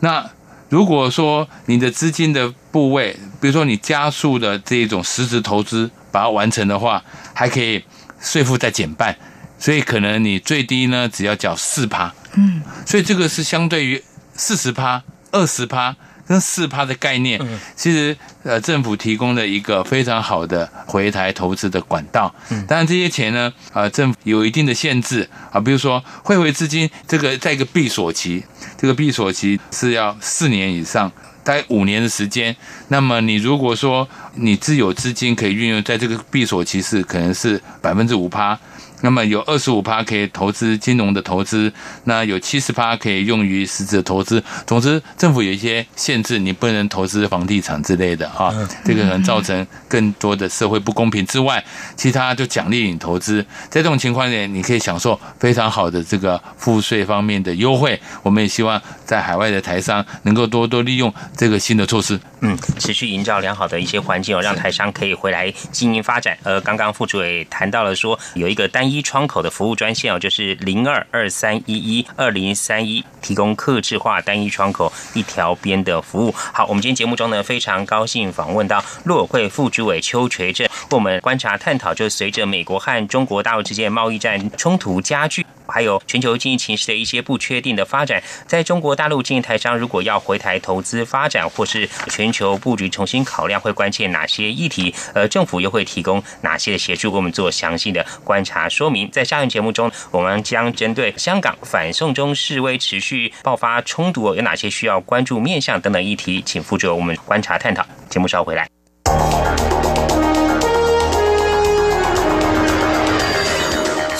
[0.02, 0.30] 那
[0.70, 7.04] 如果说你的资金的部位，比如说你加速的这种实质投资把它完成的话，
[7.34, 7.84] 还可以
[8.22, 9.18] 税负再减半，
[9.58, 12.14] 所以可能你最低呢只要缴四趴。
[12.36, 14.04] 嗯，所以这个是相对于
[14.36, 15.02] 四十趴、
[15.32, 15.96] 二十趴。
[16.30, 17.42] 跟四趴的概念，
[17.76, 22.32] 其实呃政府提供了一个非常好的回台投资的管道。
[22.68, 28.44] 当然这些钱呢，呃政府有一定的限制啊，比如说汇回资金这个在一个闭锁期，
[28.78, 31.12] 这个闭锁期是要四年以上，
[31.44, 32.56] 大概五年的时间。
[32.90, 38.56] 那么你如果说你自有资金可以运用，在这个闭锁期是可能是百分之五趴。
[39.02, 41.72] 那么有二十五趴可以投资金融的投资，
[42.04, 44.44] 那有七十趴可以用于实质的投资。
[44.68, 51.64] 总之，政府有一些限制，你不能投资房地产之类的哈，这个可能造成更多的社会不公平之外，
[51.96, 53.42] 其他就奖励你投资。
[53.70, 57.98] 在这种情况下，你可以享受非常好的这个赋税方面的优惠。
[58.22, 66.38] 我们也希望在海外的台商能够多多利用这个新的措施，嗯，持续营造良好的一些环境哦，让台商可以回来经营发展。
[66.44, 68.89] 呃，刚刚副主委谈到了说有一个单。
[68.90, 76.34] 一窗口的服务专线哦，就是零二二三一一二零三一，提供客制化单一窗口一条边的服务。
[76.54, 85.46] 好，我们今天节目中呢，非常高兴访问到陆委会副主委邱垂正，为我们观察探讨，就随着美国和中国大陆之间贸易战冲突加剧。
[85.70, 94.96] 还有全球经济形势的一些不确定的发展，在中国大陆经营台商如果要回台投资发展，或是全球布局重新考量，会关切哪些议题？
[95.14, 97.10] 呃，政府又会提供哪些的协助？
[97.10, 99.10] 给我们做详细的观察说明。
[99.12, 107.86] 在下段节目中，我们将针对香港反送中示威持续爆发冲突，有哪些需要关注面向等等议题，请附着我们观察探讨。
[108.10, 108.79] 节目稍后回来。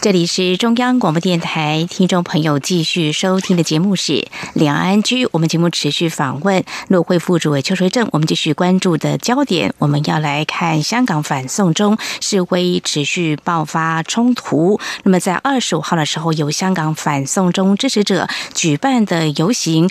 [0.00, 4.12] 这里是中央广播电台，听众朋友继续收听的节目是
[4.54, 5.26] 《两岸居》。
[5.32, 8.08] 我们节目持续访问陆会副主委邱垂正。
[8.12, 14.78] 我们继续关注的焦点，我们要来看香港反送中示威持续爆发冲突。
[15.02, 19.90] 那么在二十五号的时候，由香港反送中支持者举办的游行。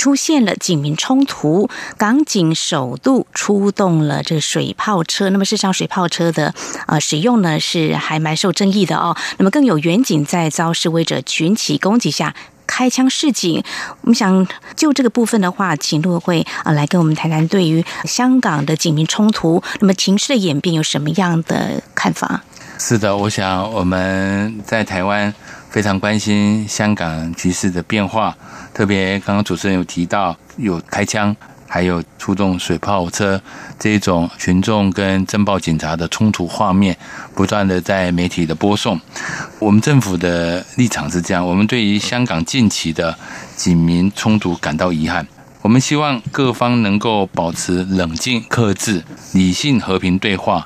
[0.00, 5.28] 出现了警民冲突，港警首度出动了这个水炮车。
[5.28, 6.54] 那么，事实上，水炮车的
[6.86, 9.14] 呃使用呢是还蛮受争议的哦。
[9.36, 12.34] 那么，更有远警在遭示威者群起攻击下
[12.66, 13.62] 开枪示警。
[14.00, 22.40] 我们想就这个部分的话，请陆会啊来跟我们谈谈对于香港的警民冲突，那么情势的演变有什么样的看法？
[22.78, 25.34] 是的，我想我们在台湾
[25.68, 28.34] 非常关心香港局势的变化。
[28.72, 31.34] 特别刚刚主持人有提到有开枪，
[31.66, 33.40] 还有出动水炮车
[33.78, 36.96] 这种群众跟政报警察的冲突画面，
[37.34, 38.98] 不断的在媒体的播送。
[39.58, 43.16] 我们政府的立场是这样：我们对于香港近期的
[43.56, 45.26] 警民冲突感到遗憾。
[45.62, 50.64] 我们希望各方能够保持冷静、克制、理性、和平对话，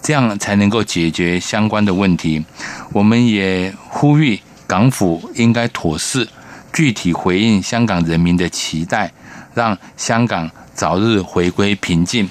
[0.00, 2.44] 这样才能够解决相关的问题。
[2.92, 6.28] 我们也呼吁港府应该妥适。
[6.72, 9.12] 具体回应香港人民的期待，
[9.54, 12.28] 让香港早日回归平静。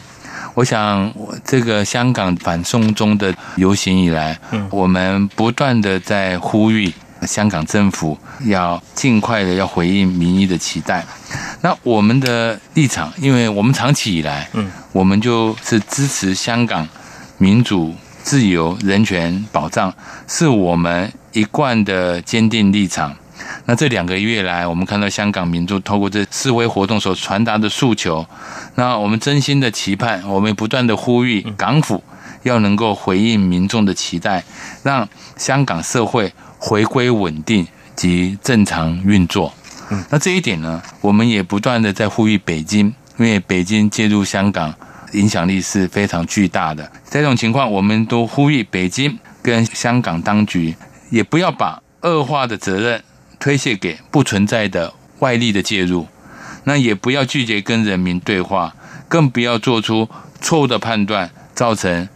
[0.54, 1.14] 我想，
[1.46, 4.38] 这个香港反送中的游行以来，
[4.70, 11.06] 我们不断的在呼吁香港政府要尽快的要回应民意的期待。
[11.62, 16.88] 那我们的立场，因为我们长期以来，嗯，我们就是支持香港
[17.38, 19.94] 民主、自由、人权保障，
[20.28, 23.16] 是我们一贯的坚定立场。
[23.66, 28.26] 那这两个月来，我们看到香港民众透过这示威活动所传达的诉求，
[28.76, 32.04] 那我们真心的期盼，我们不断的呼吁港府
[32.44, 34.44] 要能够回应民众的期待，
[34.84, 39.54] 让香港社会回归稳定及正常运作。
[40.10, 44.74] 那这一点呢，我们也不断的在呼吁北京，因为北京介入香港
[45.14, 46.92] 影响力是非常巨大的。
[47.10, 50.76] 这种情况，我们都呼吁北京跟香港当局
[51.10, 53.04] 也不要把恶化的责任。
[53.42, 56.08] 推卸给不存在的外力的介入，
[56.66, 58.76] 那也不要拒绝跟人民对话，
[59.10, 60.08] 更不要做出
[60.40, 62.08] 错误的判断，造成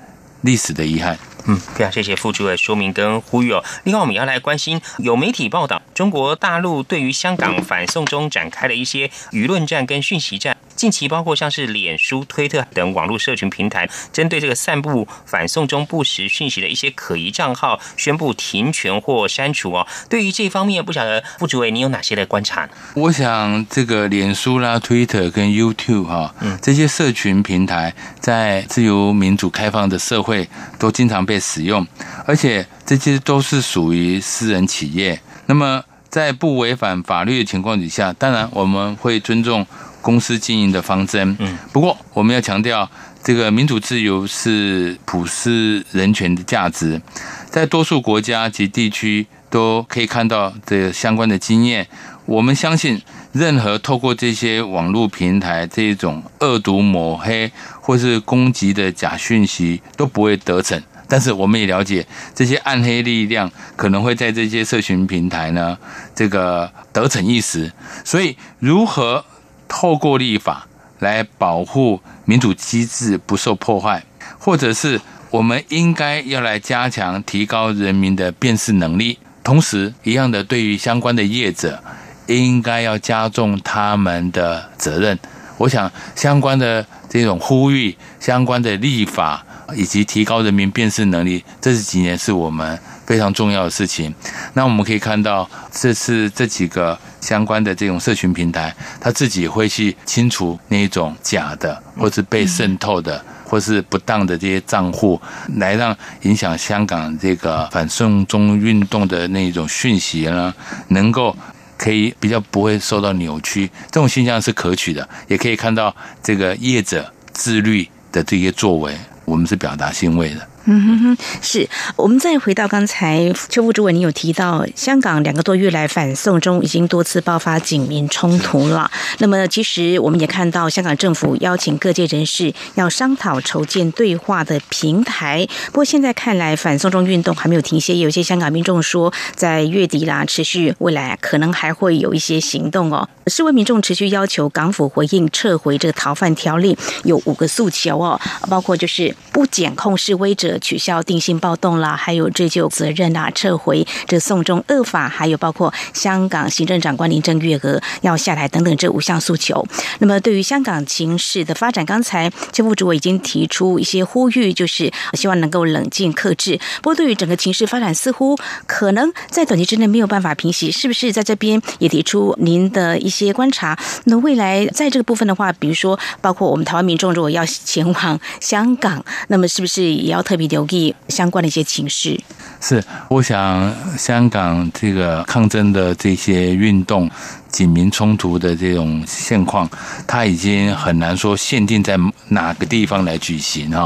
[0.41, 1.17] 历史的遗憾。
[1.47, 3.63] 嗯，非常谢谢副主委说明跟呼吁哦。
[3.85, 10.55] 另外，我们要来关心，有媒体报道，中国大陆对于香港反送中展开了一些舆论战跟讯息战。
[10.75, 19.87] 近期，包括像是脸书、推特等网络社群平台，针对这个散布反送中不实讯息的一些可疑账号，宣布停权或删除哦。
[20.09, 22.67] 对于这方面，不晓得副主委你有哪些的观察？
[22.95, 30.47] 我想，这个脸书啦、推特跟 YouTube 哈，嗯，这些社群平台在自由民主开放的社会
[30.77, 31.87] 都经常被使用，
[32.25, 35.19] 而且这些都是属于私人企业。
[35.45, 39.65] 那么，在不违反法律的情况底下，当然我们会尊重。
[40.05, 42.87] 公司经营的方针，嗯，不过我们要强调，
[43.23, 47.01] 这个民主自由是普世人权的价值，
[47.49, 51.87] 在多数国家及地区都可以看到这相关的经验。
[52.27, 53.01] 我们相信，
[53.31, 57.51] 任何透过这些网络平台这种恶毒抹黑
[57.81, 60.79] 或是攻击的假讯息都不会得逞。
[61.07, 65.75] 但是我们也了解，这些暗黑力量可能会在这些社群平台呢，
[66.13, 67.71] 这个得逞一时。
[68.03, 69.25] 所以如何？
[69.67, 70.67] 透过立法
[70.99, 74.03] 来保护民主机制不受破坏，
[74.39, 75.01] 或者是
[75.31, 81.83] 我们应该要来加强提高人民的辨识能力，同时一样的对于相关的业者，
[82.27, 85.19] 应该要加重他们的责任。
[85.57, 89.45] 我想相关的这种呼吁、相关的立法
[89.75, 94.13] 以及提高人民辨识能力，这是几年是我们非常重要的事情。
[94.53, 105.21] 那我们可以看到，这次这几个相关的这种社群平台，他自己会去清除那一种假的，或是被渗透的，或是不当的这些账户，
[105.57, 110.53] 来让影响香港这个反送中运动的那种讯息呢，
[110.89, 111.35] 能够
[111.77, 113.69] 可以比较不会受到扭曲。
[113.91, 120.47] 这种现象是可取的，也可以看到这个业者自律的这些作为，我们是表达欣慰的。
[120.67, 128.89] 嗯哼哼，是我们再回到刚才邱副主委，你有提到香港两个多月来反送中已经多次爆发警民冲突了。
[129.19, 135.47] 那么其实我们也看到香港政府邀请各界人士要商讨筹建对话的平台。
[135.67, 143.07] 不过现在看来反送中运动还没有停歇，有些香港民众说在月底啦，持续未来可能还会有一些行动哦。
[143.27, 150.54] 示威民众持续要求港府回应撤回这个逃犯条例，有五个诉求哦，包括就是不检控示威者。
[150.59, 159.65] 取消定性暴动啦，还有追究责任啊，撤回这送中恶法，还有包括香港行政长官林郑月娥要下台等等这五项诉求。
[159.99, 166.57] 那么对于香港情势的发展，刚才邱副主委已经提出一些呼吁，就是希望能够冷静克制。
[166.81, 173.77] 不过对于整个情势发展，似乎可能在短期之内没有办法平息，是不是在这边也提出您的一些观察？
[174.05, 180.44] 那未来在这个部分的话，比如说包括我们台湾民众如果要前往香港，那么是不是也要特别？
[180.47, 182.19] 留意相关的一些情势，
[182.61, 187.09] 是我想香港这个抗争的这些运动、
[187.49, 189.69] 警民冲突的这种现况，
[190.07, 191.97] 它已经很难说限定在
[192.29, 193.85] 哪个地方来举行啊。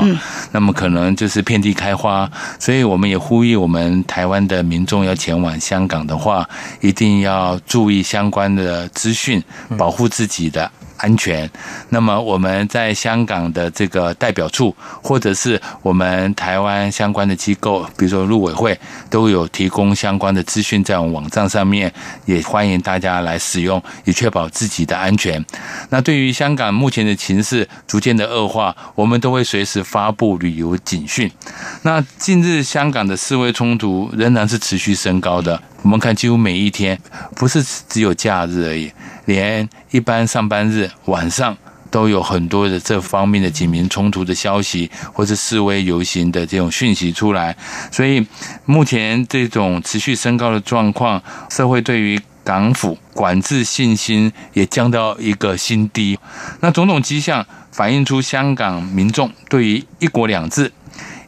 [0.52, 2.30] 那么可能就是遍地开花，
[2.60, 6.48] 所以我们也呼吁我们台湾的民众要前往香港的话，
[6.82, 9.44] 一定要注意相关的资讯，
[9.78, 10.72] 保护自己的。
[11.00, 11.50] 安全。
[11.90, 18.80] 那么我们在香港的这个代表处，或者是我们台湾相关的机构，比如说陆委会，
[19.10, 21.92] 都有提供相关的资讯在我们网站上面，
[22.26, 25.44] 也欢迎大家来使用，以确保自己的安全。
[25.90, 31.30] 那对于香港目前的情势逐渐的恶化，我们都会随时发布旅游警讯。
[31.82, 35.62] 那近日香港的示威冲突仍然是持续升高的。
[35.82, 37.00] 我们看，几乎每一天，
[37.38, 38.92] 不是只有假日而已，
[39.30, 41.56] 连一般上班日晚上
[41.92, 47.56] 都有很多的这方面的警民冲突的消息，或是示威游行的这种讯息出来。
[47.92, 48.26] 所以，
[48.66, 51.22] 目前这种持续升高的状况，
[51.52, 56.18] 社会对于港府管制信心也降到一个新低。
[56.62, 60.72] 那种种迹象反映出香港民众对于“一国两制”。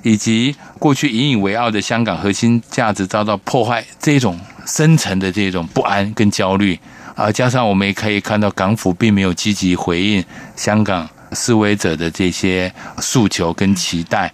[0.04, 6.80] 以及过去引以为傲的香港核心价值遭到破坏，这种深层的这种不安跟焦虑
[7.22, 14.34] 啊，加上我们也可以看到港府并没有积极回应香港示威者的这些诉求跟期待，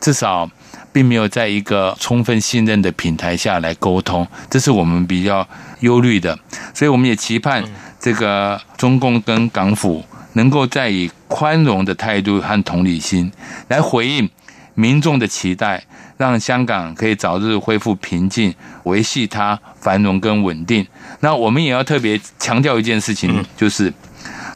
[0.00, 0.48] 至少
[0.92, 5.44] 并没有在一个充分信任的平台下来沟通，这是我们比较
[5.80, 6.38] 忧虑的。
[6.72, 7.64] 所以我们也期盼
[7.98, 13.32] 这个中共跟港府能够在以宽容的态度和同理心
[13.66, 14.30] 来回应。
[14.74, 15.82] 民众的期待，
[16.18, 20.86] 让香港可以早日恢复平静，维系它繁荣跟稳定。
[21.20, 23.94] 那我们也要特别强调一件事情，就是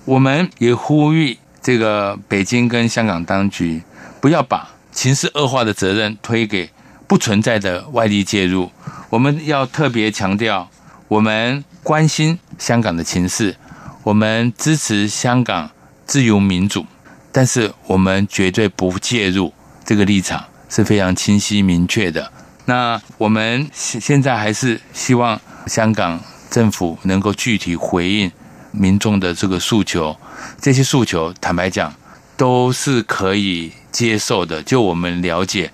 [0.05, 3.83] 我们也呼吁这个北京跟香港当局，
[4.21, 6.69] 不要把情势恶化的责任推给
[7.07, 8.71] 不存在的外力介入。
[9.09, 10.69] 我们要特别强调，
[11.09, 13.57] 我们关心香港的情势，
[14.03, 15.71] 我们支持香港
[16.05, 16.85] 自由民主，
[17.31, 19.53] 但是我们绝对不介入。
[19.85, 20.45] 这个立场
[20.75, 22.33] 是非常清晰明确的。
[22.65, 26.19] 那我们现现在还是希望香港
[26.51, 28.33] 政府能够具体回应
[28.71, 30.17] 民众的这个诉求。
[30.59, 31.93] 这些诉求，坦白讲，
[32.39, 34.63] 都是可以接受的。
[34.63, 35.71] 就我们了解，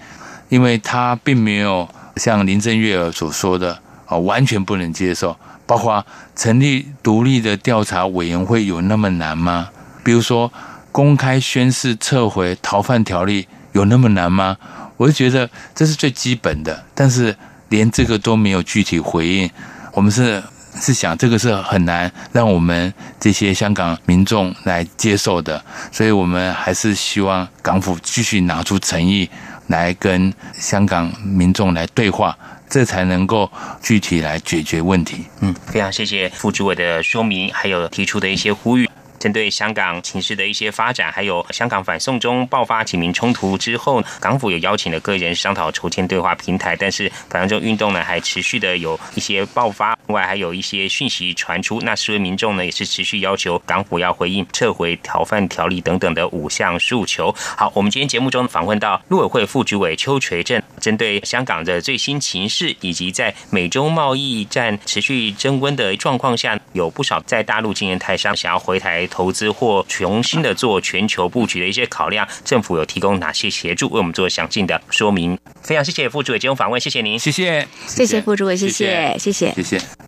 [0.48, 5.36] 因为他并没有像林郑月娥所说的啊，完全不能接受。
[5.64, 9.68] 包括成立独立的调查委员会，有那么难吗？
[10.02, 10.52] 比如说，
[10.90, 13.46] 公开宣誓撤回逃犯条例。
[13.72, 14.56] 有那么难吗？
[14.98, 17.34] 我就觉得这是最基本的，但是
[17.70, 19.50] 连这个都没有具体回应，
[19.94, 20.42] 我们是
[20.80, 29.28] 是想这个是很难让我们这些香港民众来接受的，所以我们还是希望港府继续拿出诚意
[29.68, 32.36] 来跟香港民众来对话，
[32.68, 35.26] 这才能够具体来解决问题。
[35.40, 38.88] 嗯，非常谢谢副主委的说明，还有提出的一些呼吁。
[39.18, 57.34] 针对香港情势的一些发展，还有香港反送中爆发警民冲突之后，港府有邀请了个人商讨筹建对话平台，但是反送中运动呢还持续的有一些爆发，另外还有一些讯息传出，那示威民众呢也是持续要求港府要回应撤回逃犯条例等等的五项诉求。
[57.56, 60.62] 好，我们今天节目中访问到陆委会副主委邱垂正。
[60.88, 75.38] 针对香港的最新情势，以及在美中贸易战持续升温的状况下，有不少在大陆经营台商想要回台投资或重新的做全球布局的一些考量，政府有提供哪些协助，为我们做详尽的说明。
[75.60, 80.07] 非常谢谢副主委接受访问，谢谢您，谢谢，谢谢副主委，谢谢，谢谢，谢谢。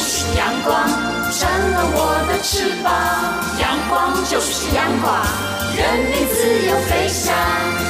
[0.00, 0.88] 是阳光，
[1.30, 2.88] 扇了我的翅膀。
[3.60, 5.20] 阳光就是阳光，
[5.76, 7.36] 人民自由飞翔。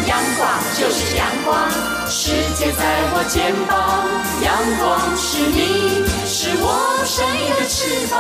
[0.07, 1.71] 阳光就是阳光，
[2.09, 2.83] 世界在
[3.15, 4.09] 我肩膀。
[4.43, 6.67] 阳光是你，是我
[7.07, 8.13] 生命的翅膀。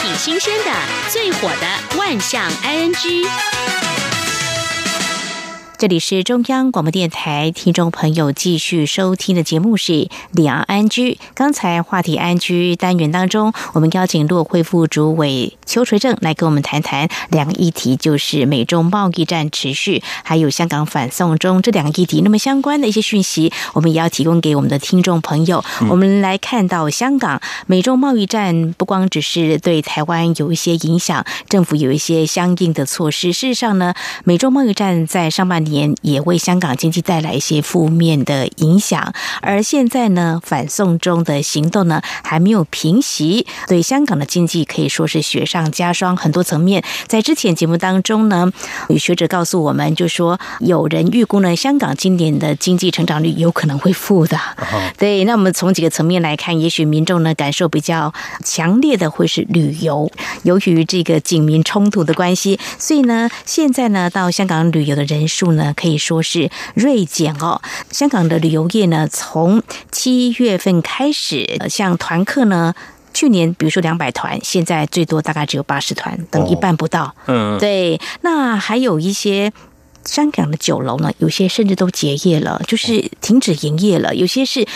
[0.00, 0.70] 挺新鲜的，
[1.10, 1.66] 最火的
[1.98, 3.26] 万象 ING。
[5.84, 11.18] 这里是中央广播电台，听众朋友继续收听的节目是两岸安居。
[11.34, 22.22] 刚才话题安居单元当中，我们邀请陆会副主委邱垂正来跟我们谈谈两个议题，就是美中贸易战持续，还有香港反送中这两个议题。
[22.22, 25.62] 那么相关的一些讯息，我们也要提供给我们的听众朋友。
[25.90, 33.34] 我们来看到香港美中贸易战，不光只是对台湾有一些影响，政府有一些相应的措施。
[33.34, 33.92] 事实上呢，
[34.24, 39.12] 美中贸易战在上半年也为香港经济带来一些负面的影响，
[39.42, 46.16] 而现在呢，反送中的行动呢还没有平息，对香港的经济可以说是雪上加霜。
[46.16, 48.50] 很多层面，在之前节目当中呢，
[48.88, 54.38] 有学者告诉我们，就说有人预估呢，香港今年的经济成长率有可能会负的。
[54.98, 58.12] 对，那我们从几个层面来看，也许民众呢感受比较
[58.44, 60.10] 强烈的会是旅游，
[60.42, 65.72] 由于这个警民冲突的关系，所以呢，现在呢到香港旅游的人数呢。
[65.76, 67.60] 可以说是锐减哦。
[67.90, 72.74] 香港的旅游业呢，从七月份开始，像团客呢，
[73.12, 77.14] 去年比如说两百团，现在最多大概只有八十团，等一半不到。
[77.26, 78.00] 嗯，对。
[78.20, 79.52] 那还有一些
[80.04, 84.14] 香港的酒楼呢，有些甚至都结业了，就是停止营业了。
[84.14, 84.66] 有些是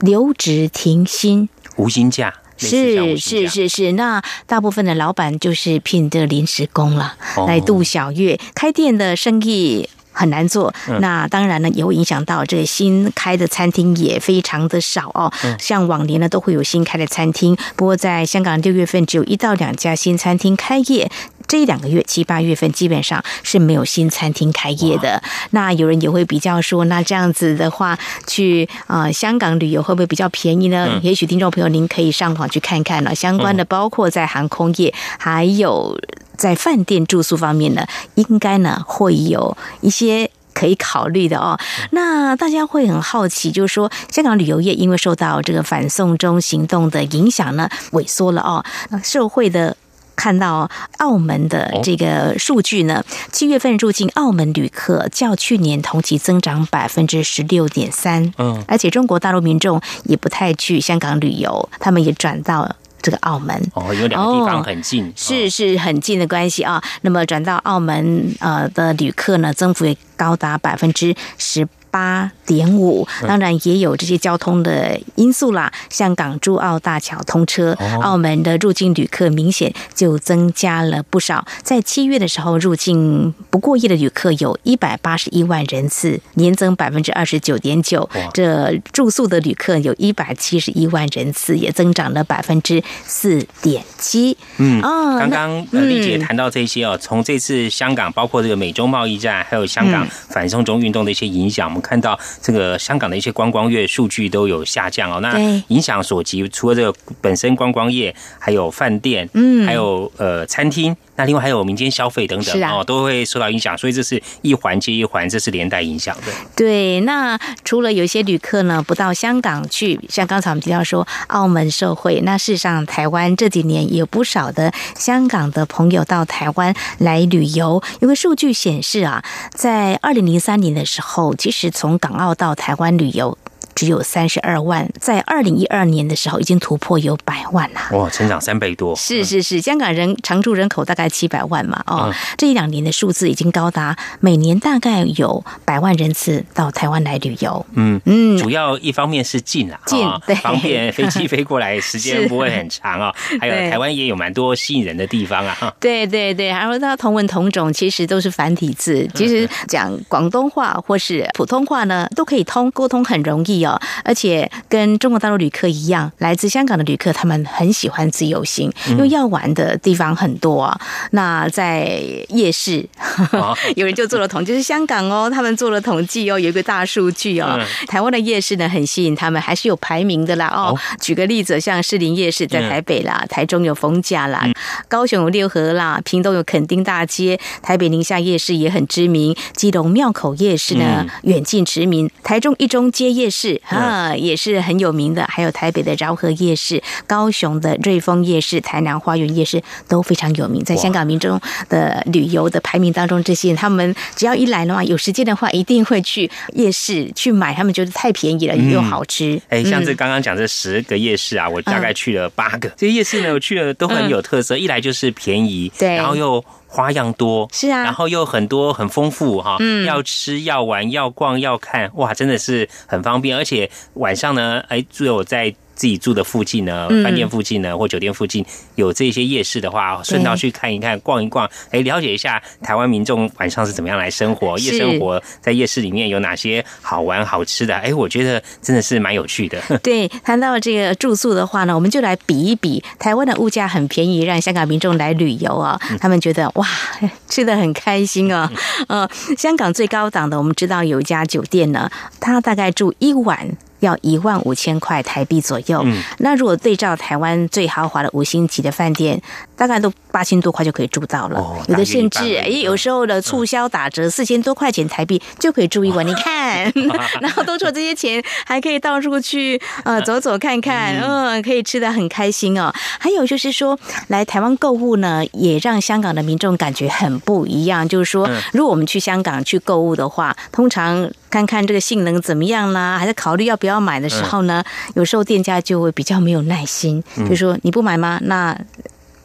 [0.00, 2.34] 留职停薪，无薪假。
[2.60, 7.14] 是是是是，那大部分的老板就是聘这个临时工了，
[7.46, 9.88] 来度小月，开店的生意。
[10.18, 15.32] 很难做，那当然呢，也会影响到这新开的餐厅也非常的少哦。
[15.60, 21.08] 像往年呢，都会有新开的餐厅，不过在香港六月份只有一到两家新餐厅开业，
[21.48, 25.20] 这一两个月七八月份基本上是没有新餐厅开业的。
[25.50, 31.00] 那有人也会比较说，那这样子的话，去啊香港旅游会不会比较便宜呢？
[31.02, 35.98] 也许听众朋友您可以上网去看看了，相关的包括在航空业还有。
[36.38, 37.84] 在饭店住宿方面呢，
[38.14, 41.58] 应该呢会有一些可以考虑的哦。
[41.90, 48.64] 那大家会很好奇，就是说香港旅游业因为受到这个反送中行动的影响呢，萎缩了哦。
[48.90, 49.76] 那社会的
[50.18, 58.34] 看到澳门的这个数据呢，七月份入境澳门旅客较去年同期增长百分之十六点三。
[58.36, 62.68] 嗯，而且中国大陆民众也不太去香港旅游，他们也转到。
[63.00, 66.82] 这个澳门哦，有两个地方很近，是是很近的关系啊。
[67.02, 71.66] 那么转到澳门呃的旅客呢，增幅也高达百分之十。
[71.98, 75.72] 八点五，当然也有这些交通的因素啦。
[75.90, 81.44] 香港珠澳大桥通车，澳门的入境旅客明显就增加了不少。
[81.64, 88.08] 在七月的时候，入境不过夜的旅客有一百八十一万人次，年增百分之二十九点九。
[88.32, 94.36] 这住宿的旅客有一百七十一万人次，也增长了百分之四点七。
[94.58, 101.68] 嗯，哦，刚刚丽姐谈到这些哦，从这次香港包括这个美洲贸易战，还有香港反送中运动的一些影响。
[101.88, 105.20] 看到这个香港的一些观光业数据都有下降哦。
[105.20, 110.94] 那影响所及，除了这个本身观光业，还有饭店，嗯，还有呃餐厅。
[111.16, 116.32] 那另外还有民间消费等等哦，都会受到影响，所以这是一环接一环，这是连带影响的。
[116.54, 127.82] 对，那除了有些旅客呢不到香港去，像刚才我们提到说澳门受惠，那事实上台湾这几年也有不少的香港的朋友到台湾来旅游。
[127.98, 133.36] 有个数据显示啊，在二零零三年的时候，其实从港澳到台湾旅游。
[133.78, 137.96] 只有三十二万，在二零一二年的时候已经突破有百万了。
[137.96, 138.96] 哇，成长三倍多！
[138.96, 147.64] 是是是，香港人常住人口大概七百万嘛，哦，这一两年的数字已经高达每年大概有百万人次到台湾来旅游。
[147.74, 153.14] 嗯嗯，主要一方面是近啊，近对，方便飞机飞过来， 时间不会很长啊。
[153.40, 155.72] 还有台湾也有蛮多吸引人的地方啊。
[155.78, 163.80] 对对对，然后它同文同种，其实都是繁体字，其实讲广东话或是普通话呢，都可以通沟通，很容易哦。
[164.04, 170.80] 而且跟中国大陆旅客一样，来自香港的旅客他们很喜欢自由行，因为要玩的地方很多啊。
[171.12, 172.86] 那在夜市，
[173.76, 177.60] 有人就做了统计， 是香港哦，他们做了统计哦，有一个大数据哦。
[177.86, 180.76] 台湾的夜市呢很吸引他们，还是有排名的啦哦。
[181.00, 184.46] 举个例子，像士林夜市在台北啦，台中有逢甲啦，
[184.88, 193.57] 高雄有六合啦，屏东有垦丁大街，台北宁夏夜市也很知名，基隆庙口夜市呢远近驰名，台中一中街夜市。
[193.64, 200.62] 啊，也是很有名的，还有台北的饶河夜市、高雄的瑞丰夜市、台南花园夜市都非常有名。
[200.64, 209.40] 在香港民众的旅游的排名当中，这些他们只要一来的话，有时间的话，一定会去夜市去买，他们觉得太便宜了，又好吃。
[209.48, 212.68] 哎，像这刚刚讲这十个夜市啊，我大概去了八个。
[212.76, 216.44] 这些夜市呢，我去了都很有特色，一来就是便宜，对，然后又。
[216.68, 225.54] 花样多是啊，然后又很多很丰富哈，嗯，要吃要玩要逛要看，哇，真的是很方便，而且晚上呢，哎，只有在。
[225.78, 237.76] 自己住的附近呢，饭店附近呢，或酒店附近有这些夜市的话，顺道去看一看、逛一逛，哎，了解一下台湾民众晚上是怎么样来生活，夜生活在夜市里面有哪些好玩好吃的？
[237.76, 239.62] 哎，我觉得真的是蛮有趣的。
[239.80, 246.66] 对，谈到这个住宿的话呢，我们就来比一比台湾的物价很便宜，让香港民众来旅游啊，他们觉得哇，
[247.30, 248.50] 吃的很开心啊。
[248.88, 249.08] 呃，
[249.38, 253.56] 香港最高档的，我们知道有一家酒店呢，它大概住一晚。
[253.80, 255.84] 要一万五千块台币左右。
[256.18, 259.20] 那如果对照台湾最豪华的五星级的饭店，
[259.56, 261.44] 大概都八千多块就可以住到了。
[261.68, 266.06] 有的甚至哎，有时候的促销打折，四千多块钱台币就可以住一晚。
[266.06, 266.72] 你看，
[267.20, 272.72] 然后多出这些钱，还可以到处去呃走走看看，嗯，可以吃的很开心哦。
[272.98, 277.88] 还有就是说，来台湾购物呢，也让香港的民众感觉很不一样。
[277.88, 281.10] 就是说，如果我们去香港去购物的话，通常。
[281.30, 282.98] 看看这个性能怎么样啦？
[282.98, 284.64] 还在考虑要不要买的时候呢？
[284.94, 288.18] 有时候店家就会比较没有耐心，就说你不买吗？
[288.22, 288.58] 那。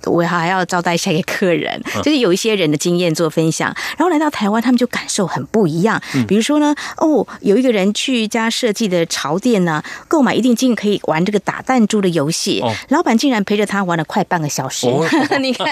[0.06, 3.74] 我还要招待下一个客人，就是有一些人的经验做分享。
[3.98, 6.02] 然后来到台湾，他们就感受很不一样。
[6.28, 12.62] 比如说呢，哦，有一个人去一家设计的潮店呢，购买一定金额可以玩这个打弹珠的游戏。
[12.90, 14.88] 老板竟然陪着他玩了快半个小时，
[15.40, 15.66] 你看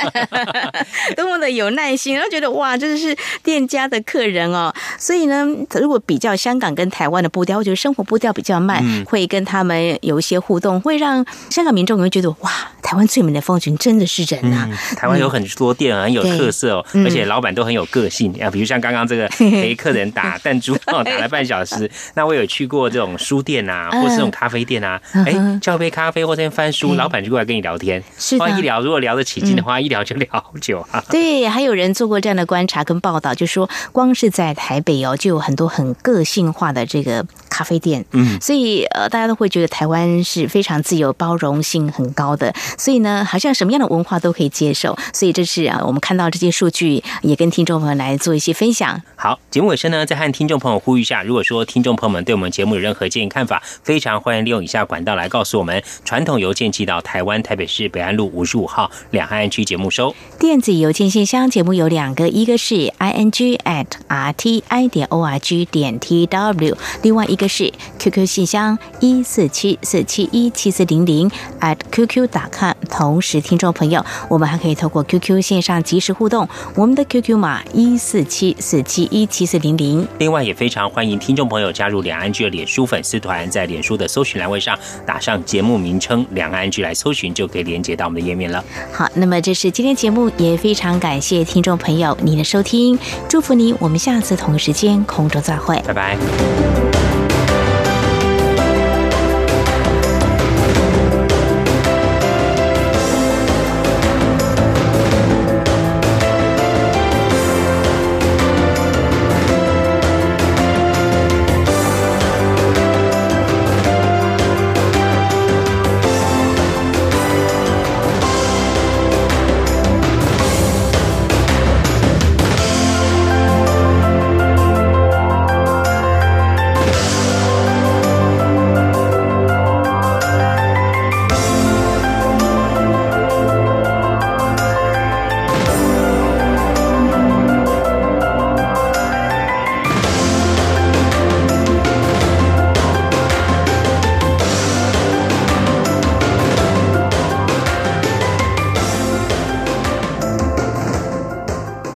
[1.15, 4.73] 多么的有耐心，然后觉得哇，真的是店家的客人哦。
[4.97, 12.51] 所以呢，如果比较香港跟台湾的步调，我觉得生活步调比较慢，会跟他们有一些互动，会让香港民众会觉得哇，
[12.81, 14.20] 台湾最美的风景真的是。
[14.23, 18.49] 人呐，台湾有很多店很有特色哦，而且老板都很有个性啊。
[18.51, 21.89] 比如像刚刚这个陪客人打 弹珠，打了半小时。
[22.15, 28.01] 那我有去过这种书店啊，或是这种咖啡店啊，哎，叫杯咖啡或者翻书，老板就过来跟你聊天。
[28.17, 31.03] 是的，一聊如果聊得起劲的话，一聊就聊好久啊。
[31.09, 38.05] 对，还有人做过这样的观察跟报道，就说光是在台北哦，就有很多很个性化的这个咖啡店。
[38.11, 42.53] 嗯，所以呃，大家都会觉得台湾是非常自由、包容性很高的。
[42.77, 44.10] 所以呢，好像什么样的文化。
[44.11, 49.01] 话都可以接受，所以这是啊，我们看到这些数据，也跟听众朋友来做一些分享。
[49.15, 68.25] 好，节目尾声呢，再和听众朋友呼吁一下，如果说听众朋友们对我们节目有任何建议看法，非常欢迎利用以下管道来告诉我们：传统邮件寄到台湾台北市北安路五十五号两岸区节目收；电子邮件信箱节目有两个，一个是 i n g at r t i 点 o r g 点 t w，另外一个是 QQ
[68.27, 71.31] 信箱一四七四七一七四零零
[71.61, 72.73] at qq 打 com。
[72.89, 74.00] 同时，听众朋友。
[74.29, 80.07] 我们还可以透过 QQ 线上及时互动，我们的 QQ 码一四七四七一七四零零。
[80.19, 88.63] 另外，也非常欢迎听众朋友加入两岸剧的脸书粉丝团，在脸书的搜寻栏位上打上节目名称“两岸剧”来搜寻，就可以连接到我们的页面了。
[88.93, 92.97] 好，那么这是今天节目，也非常感谢听众朋友您的收听，
[93.27, 97.00] 祝福您，我们下次同一时间空中再会，拜拜。